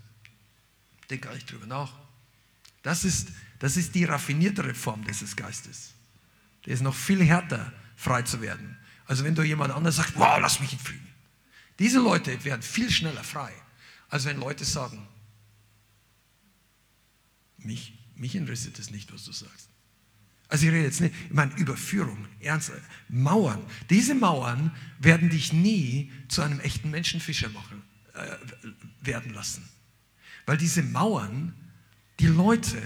[1.10, 1.94] Denk gar nicht drüber nach.
[2.82, 3.30] Das ist,
[3.60, 5.94] das ist die raffiniertere Form dieses Geistes.
[6.66, 7.72] Der ist noch viel härter
[8.04, 8.78] frei zu werden.
[9.06, 11.08] Also wenn du jemand anderes sagst, wow, lass mich in Frieden.
[11.80, 13.52] Diese Leute werden viel schneller frei,
[14.10, 15.08] als wenn Leute sagen,
[17.58, 19.70] mich, mich interessiert es nicht, was du sagst.
[20.50, 22.72] Also ich rede jetzt nicht, ich meine Überführung, Ernst,
[23.10, 23.64] Mauern.
[23.90, 27.82] Diese Mauern werden dich nie zu einem echten Menschenfischer machen,
[28.14, 28.38] äh,
[29.02, 29.68] werden lassen.
[30.46, 31.56] Weil diese Mauern,
[32.20, 32.82] die Leute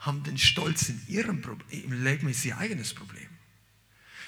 [0.00, 3.27] haben den Stolz in ihrem Problem, im Leben ist ihr eigenes Problem.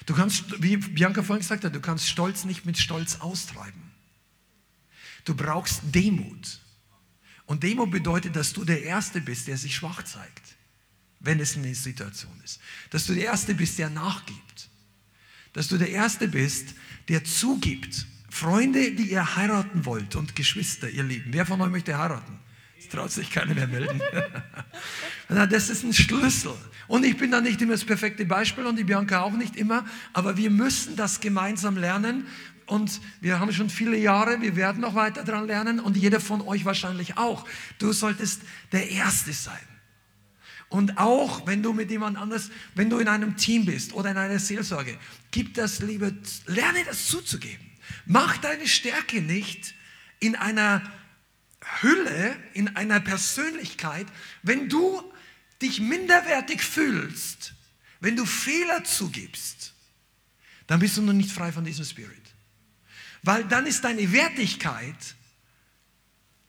[0.06, 3.90] Du kannst, wie Bianca vorhin gesagt hat, du kannst Stolz nicht mit Stolz austreiben.
[5.24, 6.60] Du brauchst Demut.
[7.46, 10.56] Und Demut bedeutet, dass du der Erste bist, der sich schwach zeigt,
[11.18, 12.60] wenn es eine Situation ist.
[12.90, 14.70] Dass du der Erste bist, der nachgibt.
[15.52, 16.74] Dass du der Erste bist,
[17.08, 18.06] der zugibt.
[18.30, 21.32] Freunde, die ihr heiraten wollt und Geschwister, ihr Lieben.
[21.32, 22.38] Wer von euch möchte heiraten?
[22.90, 24.00] Traut sich keiner mehr melden.
[25.28, 26.54] das ist ein Schlüssel.
[26.88, 29.84] Und ich bin da nicht immer das perfekte Beispiel und die Bianca auch nicht immer,
[30.12, 32.26] aber wir müssen das gemeinsam lernen.
[32.66, 36.40] Und wir haben schon viele Jahre, wir werden noch weiter daran lernen und jeder von
[36.40, 37.46] euch wahrscheinlich auch.
[37.78, 39.58] Du solltest der Erste sein.
[40.68, 44.16] Und auch wenn du mit jemand anders, wenn du in einem Team bist oder in
[44.16, 44.96] einer Seelsorge,
[45.32, 46.16] gib das Liebe,
[46.46, 47.66] lerne das zuzugeben.
[48.06, 49.74] Mach deine Stärke nicht
[50.20, 50.82] in einer
[51.82, 54.06] Hülle, in einer Persönlichkeit,
[54.42, 55.02] wenn du
[55.60, 57.54] dich minderwertig fühlst,
[58.00, 59.74] wenn du Fehler zugibst,
[60.66, 62.16] dann bist du noch nicht frei von diesem Spirit.
[63.22, 65.14] Weil dann ist deine Wertigkeit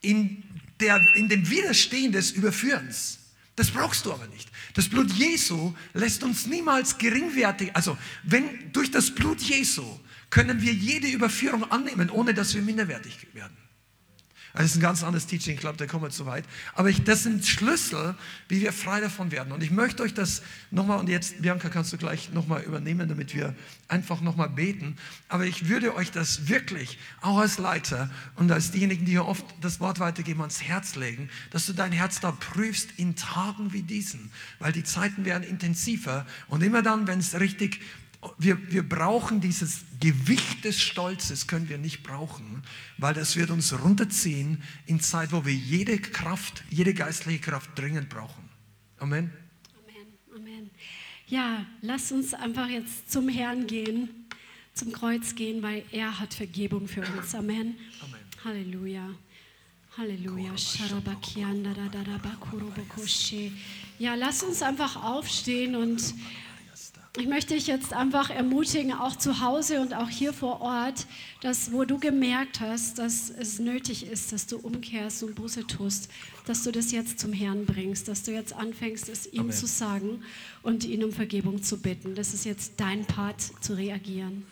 [0.01, 0.43] in,
[0.80, 3.20] der, in dem Widerstehen des Überführens.
[3.55, 4.49] Das brauchst du aber nicht.
[4.74, 9.99] Das Blut Jesu lässt uns niemals geringwertig, also wenn durch das Blut Jesu
[10.30, 13.57] können wir jede Überführung annehmen, ohne dass wir minderwertig werden.
[14.54, 16.43] Das ist ein ganz anderes Teaching, ich glaube, da kommen wir zu weit.
[16.74, 18.16] Aber ich, das sind Schlüssel,
[18.49, 19.54] wie wir frei davon werden.
[19.54, 20.41] Und ich möchte euch das
[20.72, 23.56] nochmal, und jetzt, Bianca, kannst du gleich nochmal übernehmen, damit wir
[23.88, 24.97] einfach nochmal beten.
[25.30, 29.45] Aber ich würde euch das wirklich, auch als Leiter und als diejenigen, die hier oft
[29.62, 33.84] das Wort weitergeben, ans Herz legen, dass du dein Herz da prüfst in Tagen wie
[33.84, 34.32] diesen.
[34.60, 36.26] Weil die Zeiten werden intensiver.
[36.47, 37.80] Und immer dann, wenn es richtig
[38.38, 42.64] wir, wir brauchen dieses Gewicht des Stolzes, können wir nicht brauchen,
[42.98, 48.10] weil das wird uns runterziehen in Zeit, wo wir jede Kraft, jede geistliche Kraft dringend
[48.10, 48.50] brauchen.
[48.98, 49.32] Amen.
[49.84, 50.70] Amen, Amen.
[51.28, 54.10] Ja, lass uns einfach jetzt zum Herrn gehen,
[54.74, 57.34] zum Kreuz gehen, weil er hat Vergebung für uns.
[57.34, 57.76] Amen.
[58.02, 58.22] Amen.
[58.44, 59.10] Halleluja.
[59.98, 60.54] Halleluja.
[64.00, 66.14] Ja, lass uns einfach aufstehen und
[67.18, 71.05] ich möchte dich jetzt einfach ermutigen, auch zu Hause und auch hier vor Ort,
[71.41, 76.09] dass wo du gemerkt hast, dass es nötig ist, dass du umkehrst und Buße tust,
[76.45, 79.51] dass du das jetzt zum Herrn bringst, dass du jetzt anfängst, es ihm Amen.
[79.51, 80.24] zu sagen
[80.64, 82.16] und ihn um Vergebung zu bitten.
[82.16, 84.45] Das ist jetzt dein Part zu reagieren.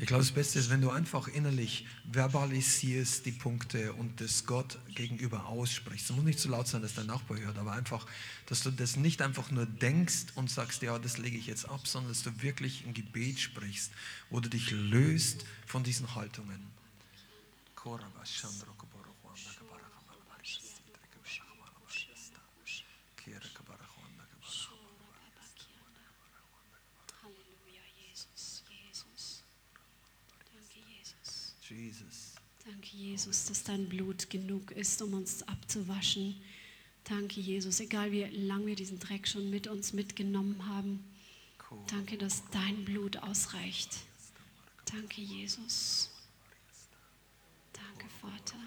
[0.00, 4.78] Ich glaube, das Beste ist, wenn du einfach innerlich verbalisierst die Punkte und das Gott
[4.94, 6.08] gegenüber aussprichst.
[6.08, 8.06] Es muss nicht so laut sein, dass dein Nachbar hört, aber einfach,
[8.46, 11.86] dass du das nicht einfach nur denkst und sagst, ja, das lege ich jetzt ab,
[11.88, 13.90] sondern dass du wirklich ein Gebet sprichst,
[14.30, 16.77] wo du dich löst von diesen Haltungen.
[32.64, 36.40] Danke, Jesus, dass dein Blut genug ist, um uns abzuwaschen.
[37.04, 41.04] Danke, Jesus, egal wie lange wir diesen Dreck schon mit uns mitgenommen haben.
[41.90, 43.90] Danke, dass dein Blut ausreicht.
[44.84, 46.10] Danke, Jesus.
[47.98, 48.58] Danke, Vater.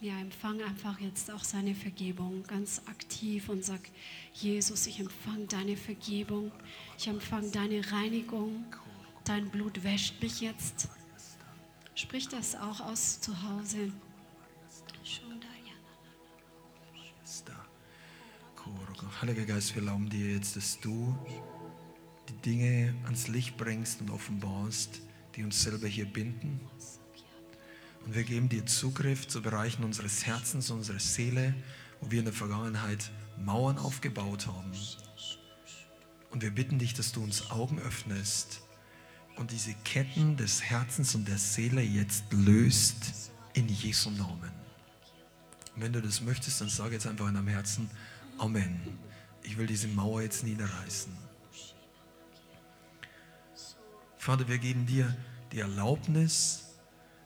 [0.00, 3.80] Ja, empfang einfach jetzt auch seine Vergebung ganz aktiv und sag,
[4.32, 6.52] Jesus, ich empfange deine Vergebung.
[6.96, 8.64] Ich empfange deine Reinigung.
[9.24, 10.88] Dein Blut wäscht mich jetzt.
[11.96, 13.92] Sprich das auch aus zu Hause.
[19.20, 21.16] Heiliger Geist, wir erlauben dir jetzt, dass du
[22.28, 25.00] die Dinge ans Licht bringst und offenbarst,
[25.34, 26.60] die uns selber hier binden.
[28.08, 31.54] Und wir geben dir Zugriff zu Bereichen unseres Herzens, unserer Seele,
[32.00, 34.72] wo wir in der Vergangenheit Mauern aufgebaut haben.
[36.30, 38.62] Und wir bitten dich, dass du uns Augen öffnest
[39.36, 44.52] und diese Ketten des Herzens und der Seele jetzt löst in Jesu Namen.
[45.76, 47.90] Und wenn du das möchtest, dann sage jetzt einfach in deinem Herzen
[48.38, 48.80] Amen.
[49.42, 51.12] Ich will diese Mauer jetzt niederreißen.
[54.16, 55.14] Vater, wir geben dir
[55.52, 56.67] die Erlaubnis,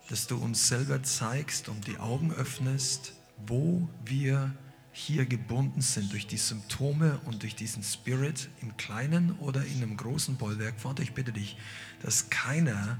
[0.09, 3.14] dass du uns selber zeigst und die Augen öffnest,
[3.46, 4.55] wo wir
[4.92, 9.96] hier gebunden sind durch die Symptome und durch diesen Spirit im kleinen oder in einem
[9.96, 10.78] großen Bollwerk.
[10.78, 11.57] Vater, ich bitte dich,
[12.03, 12.98] dass keiner,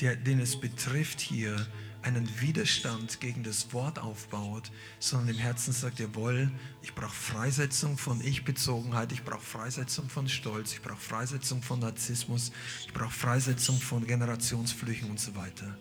[0.00, 1.66] der, den es betrifft, hier
[2.02, 6.50] einen Widerstand gegen das Wort aufbaut, sondern im Herzen sagt, jawohl,
[6.82, 12.50] ich brauche Freisetzung von Ich-Bezogenheit, ich brauche Freisetzung von Stolz, ich brauche Freisetzung von Narzissmus,
[12.86, 15.76] ich brauche Freisetzung von Generationsflüchen und so weiter.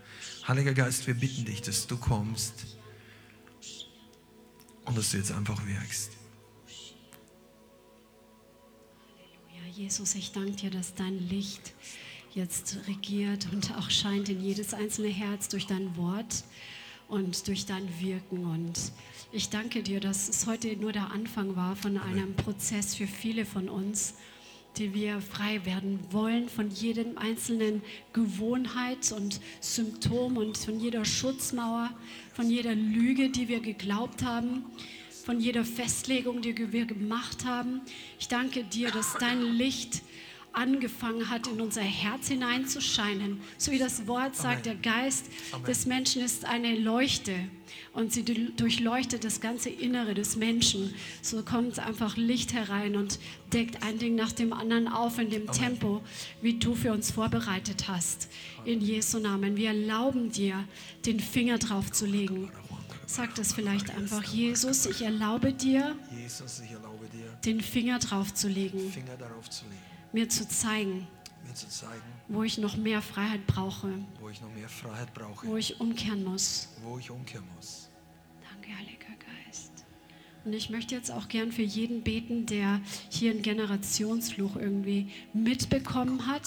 [0.51, 2.75] Heiliger Geist, wir bitten dich, dass du kommst
[4.83, 6.11] und dass du jetzt einfach wirkst.
[9.55, 11.71] Ja, Jesus, ich danke dir, dass dein Licht
[12.35, 16.43] jetzt regiert und auch scheint in jedes einzelne Herz durch dein Wort
[17.07, 18.43] und durch dein Wirken.
[18.43, 18.77] Und
[19.31, 23.45] ich danke dir, dass es heute nur der Anfang war von einem Prozess für viele
[23.45, 24.15] von uns,
[24.78, 27.82] die wir frei werden wollen von jedem einzelnen
[28.13, 31.91] Gewohnheit und Symptom und von jeder Schutzmauer,
[32.34, 34.65] von jeder Lüge, die wir geglaubt haben,
[35.26, 37.82] von jeder Festlegung, die wir gemacht haben.
[38.19, 40.01] Ich danke dir, dass dein Licht
[40.53, 43.39] angefangen hat, in unser Herz hineinzuscheinen.
[43.57, 45.65] So wie das Wort sagt, der Geist Amen.
[45.65, 47.33] des Menschen ist eine Leuchte
[47.93, 50.93] und sie du- durchleuchtet das ganze Innere des Menschen.
[51.21, 53.19] So kommt einfach Licht herein und
[53.53, 56.01] deckt ein Ding nach dem anderen auf in dem Tempo,
[56.41, 58.29] wie du für uns vorbereitet hast.
[58.65, 59.55] In Jesu Namen.
[59.55, 60.65] Wir erlauben dir,
[61.05, 62.49] den Finger drauf zu legen.
[63.07, 64.23] Sag das vielleicht einfach.
[64.23, 69.49] Jesus, ich erlaube dir, Jesus, ich erlaube dir, den Finger drauf zu legen, Finger darauf
[69.49, 69.80] zu legen,
[70.14, 71.07] mir zu zeigen,
[71.45, 73.89] mir zu zeigen, wo ich noch mehr Freiheit brauche,
[74.20, 76.70] wo ich noch mehr Freiheit brauche, wo ich umkehren muss.
[76.84, 77.89] wo ich umkehren muss.
[78.49, 79.72] Danke, Heiliger Geist.
[80.43, 86.26] Und ich möchte jetzt auch gern für jeden beten, der hier einen Generationsfluch irgendwie mitbekommen
[86.26, 86.41] hat,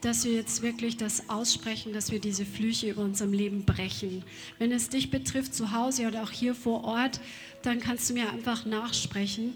[0.00, 4.24] dass wir jetzt wirklich das aussprechen, dass wir diese Flüche über unserem Leben brechen.
[4.58, 7.20] Wenn es dich betrifft, zu Hause oder auch hier vor Ort,
[7.62, 9.54] dann kannst du mir einfach nachsprechen.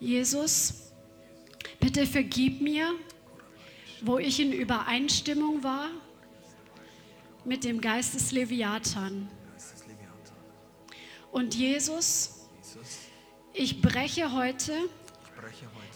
[0.00, 0.87] Jesus,
[1.80, 2.94] bitte vergib mir,
[4.02, 5.88] wo ich in Übereinstimmung war
[7.44, 9.28] mit dem Geist des Leviathan.
[11.32, 12.48] Und Jesus,
[13.52, 14.72] ich breche heute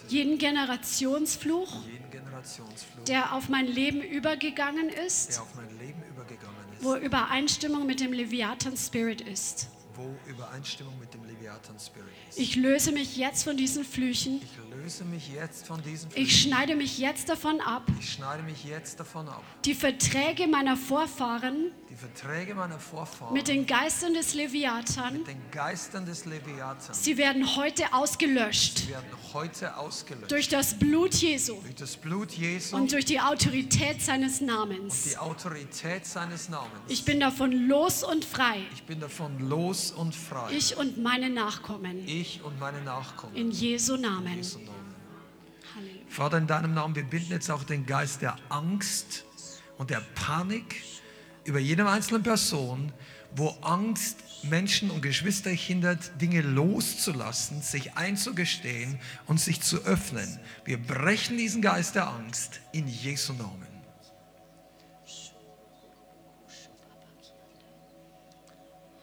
[0.09, 1.73] jeden Generationsfluch,
[3.07, 7.99] der auf mein Leben übergegangen der ist, auf mein Leben übergegangen ist, wo Übereinstimmung mit
[7.99, 9.69] dem Leviathan Spirit ist.
[9.95, 12.39] wo Übereinstimmung mit dem Leviathan Spirit ist.
[12.39, 14.41] Ich löse mich jetzt von diesen Flüchen.
[14.41, 14.62] Ich
[16.15, 19.43] Ich schneide mich jetzt davon ab, Ich schneide mich jetzt davon ab.
[19.65, 25.51] die Verträge meiner Vorfahren Die Verträge meiner Vorfahren mit den Geistern des Leviathan, mit den
[25.51, 30.31] Geistern des Leviathans sie werden heute ausgelöscht werden heute ausgelöscht.
[30.31, 35.15] durch das Blut Jesu durch das Blut Jesu und durch die Autorität seines die Namens.
[35.19, 36.71] Autorität seines Namens.
[36.87, 40.51] Ich bin davon los und frei, Ich bin davon los und frei.
[40.51, 42.07] ich und meine Nachkommen.
[42.07, 43.35] Ich und meine Nachkommen.
[43.35, 44.37] In Jesu Namen.
[44.37, 44.73] Jesu Namen.
[46.07, 49.25] Vater, in deinem Namen, wir binden jetzt auch den Geist der Angst
[49.77, 50.81] und der Panik
[51.45, 52.91] über jede einzelne Person,
[53.35, 60.39] wo Angst Menschen und Geschwister hindert, Dinge loszulassen, sich einzugestehen und sich zu öffnen.
[60.65, 63.67] Wir brechen diesen Geist der Angst in Jesu Namen.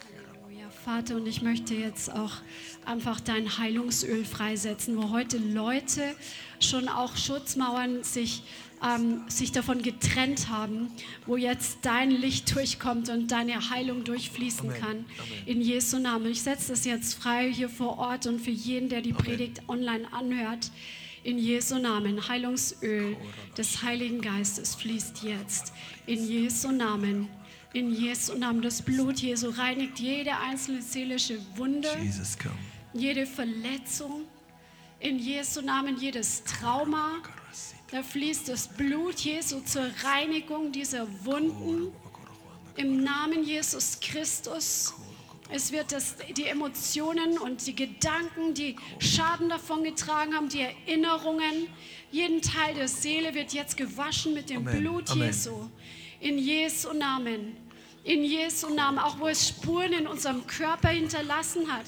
[0.05, 2.35] Halleluja, Vater, und ich möchte jetzt auch
[2.85, 6.15] einfach dein Heilungsöl freisetzen, wo heute Leute
[6.61, 8.43] schon auch Schutzmauern sich,
[8.83, 10.91] ähm, sich davon getrennt haben,
[11.27, 14.81] wo jetzt dein Licht durchkommt und deine Heilung durchfließen Amen.
[14.81, 14.91] kann.
[14.91, 15.47] Amen.
[15.47, 16.31] In Jesu Namen.
[16.31, 19.25] Ich setze das jetzt frei hier vor Ort und für jeden, der die Amen.
[19.25, 20.71] Predigt online anhört.
[21.23, 22.29] In Jesu Namen.
[22.29, 23.17] Heilungsöl
[23.57, 25.73] des Heiligen Geistes fließt jetzt.
[26.07, 27.29] In Jesu Namen.
[27.75, 28.63] In Jesu Namen.
[28.63, 32.39] Das Blut Jesu reinigt jede einzelne seelische Wunde, Jesus,
[32.95, 34.25] jede Verletzung.
[34.99, 37.23] In Jesu Namen jedes Trauma.
[37.93, 41.93] Da fließt das Blut Jesu zur Reinigung dieser Wunden.
[42.77, 44.95] Im Namen Jesus Christus.
[45.51, 51.67] Es wird das, die Emotionen und die Gedanken, die Schaden davon getragen haben, die Erinnerungen,
[52.13, 54.81] jeden Teil der Seele wird jetzt gewaschen mit dem Amen.
[54.81, 55.27] Blut Amen.
[55.27, 55.69] Jesu.
[56.21, 57.57] In Jesu Namen.
[58.05, 61.87] In Jesu Namen, auch wo es Spuren in unserem Körper hinterlassen hat,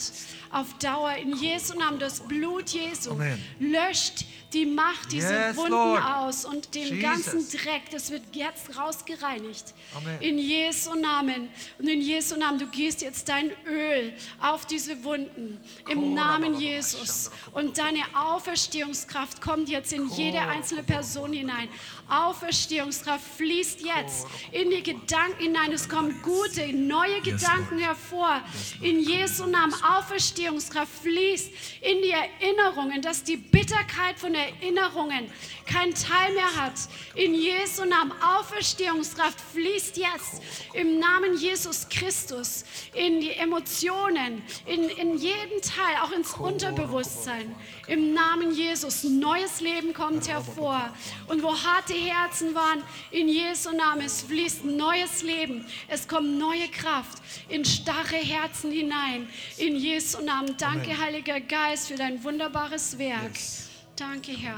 [0.50, 1.14] auf Dauer.
[1.14, 3.40] In Jesu Namen, das Blut Jesu Amen.
[3.60, 6.04] löscht die Macht dieser Yes, Wunden Lord.
[6.04, 7.02] aus und den Jesus.
[7.02, 9.74] ganzen Dreck, das wird jetzt rausgereinigt.
[9.96, 10.20] Amen.
[10.20, 11.48] In Jesu Namen.
[11.78, 15.58] Und in Jesu Namen, du gießt jetzt dein Öl auf diese Wunden.
[15.88, 17.30] Im Namen Jesus.
[17.52, 21.68] Und deine Auferstehungskraft kommt jetzt in jede einzelne Person hinein.
[22.08, 25.72] Auferstehungskraft fließt jetzt in die Gedanken hinein.
[25.72, 28.40] Es kommen gute, neue Gedanken hervor.
[28.80, 31.50] In Jesu Namen Auferstehungskraft fließt
[31.80, 35.30] in die Erinnerungen, dass die Bitterkeit von Erinnerungen
[35.66, 36.74] keinen Teil mehr hat.
[37.14, 40.42] In Jesu Namen Auferstehungskraft fließt jetzt
[40.74, 42.64] im Namen Jesus Christus
[42.94, 47.54] in die Emotionen, in, in jeden Teil, auch ins Unterbewusstsein.
[47.86, 50.90] Im Namen Jesus neues Leben kommt hervor.
[51.28, 55.66] Und wo harte Herzen waren, in Jesu Namen, es fließt neues Leben.
[55.88, 57.18] Es kommt neue Kraft
[57.48, 59.28] in starre Herzen hinein.
[59.58, 60.56] In Jesu Namen.
[60.58, 61.00] Danke, Amen.
[61.00, 63.34] Heiliger Geist, für dein wunderbares Werk.
[63.34, 63.71] Yes.
[64.02, 64.56] Danke, Herr.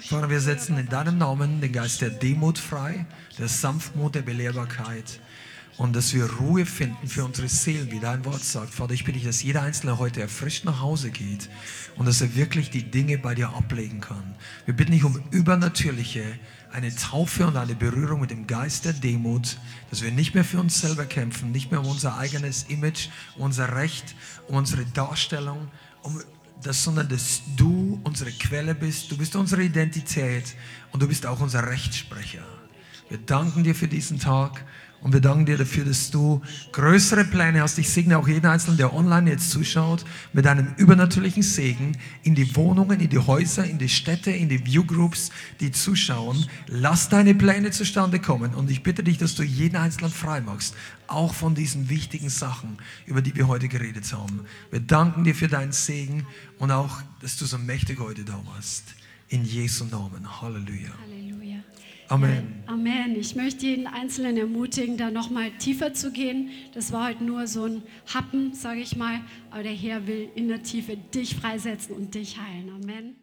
[0.00, 3.04] Vater, wir setzen in deinem Namen den Geist der Demut frei,
[3.38, 5.20] der Sanftmut, der Belehrbarkeit
[5.76, 8.72] und dass wir Ruhe finden für unsere Seelen, wie dein Wort sagt.
[8.72, 11.50] Vater, ich bitte dich, dass jeder Einzelne heute erfrischt nach Hause geht
[11.96, 14.34] und dass er wirklich die Dinge bei dir ablegen kann.
[14.64, 16.24] Wir bitten dich um übernatürliche,
[16.72, 19.58] eine Taufe und eine Berührung mit dem Geist der Demut,
[19.90, 23.76] dass wir nicht mehr für uns selber kämpfen, nicht mehr um unser eigenes Image, unser
[23.76, 24.14] Recht,
[24.48, 25.70] unsere Darstellung,
[26.02, 26.18] um
[26.62, 30.54] das, sondern dass du unsere Quelle bist, du bist unsere Identität
[30.92, 32.44] und du bist auch unser Rechtsprecher.
[33.08, 34.64] Wir danken dir für diesen Tag
[35.02, 36.40] und wir danken dir dafür, dass du
[36.70, 37.76] größere Pläne hast.
[37.78, 42.54] Ich segne auch jeden Einzelnen, der online jetzt zuschaut, mit einem übernatürlichen Segen in die
[42.54, 45.30] Wohnungen, in die Häuser, in die Städte, in die Viewgroups,
[45.60, 46.46] die zuschauen.
[46.68, 50.76] Lass deine Pläne zustande kommen und ich bitte dich, dass du jeden Einzelnen frei machst,
[51.08, 54.42] auch von diesen wichtigen Sachen, über die wir heute geredet haben.
[54.70, 56.26] Wir danken dir für deinen Segen
[56.58, 58.94] und auch, dass du so mächtig heute da warst.
[59.28, 60.40] In Jesu Namen.
[60.40, 60.90] Halleluja.
[61.00, 61.21] Halleluja.
[62.12, 62.62] Amen.
[62.66, 63.16] Amen.
[63.16, 66.50] Ich möchte jeden Einzelnen ermutigen, da nochmal tiefer zu gehen.
[66.74, 67.82] Das war heute nur so ein
[68.12, 69.22] Happen, sage ich mal.
[69.50, 72.68] Aber der Herr will in der Tiefe dich freisetzen und dich heilen.
[72.68, 73.22] Amen.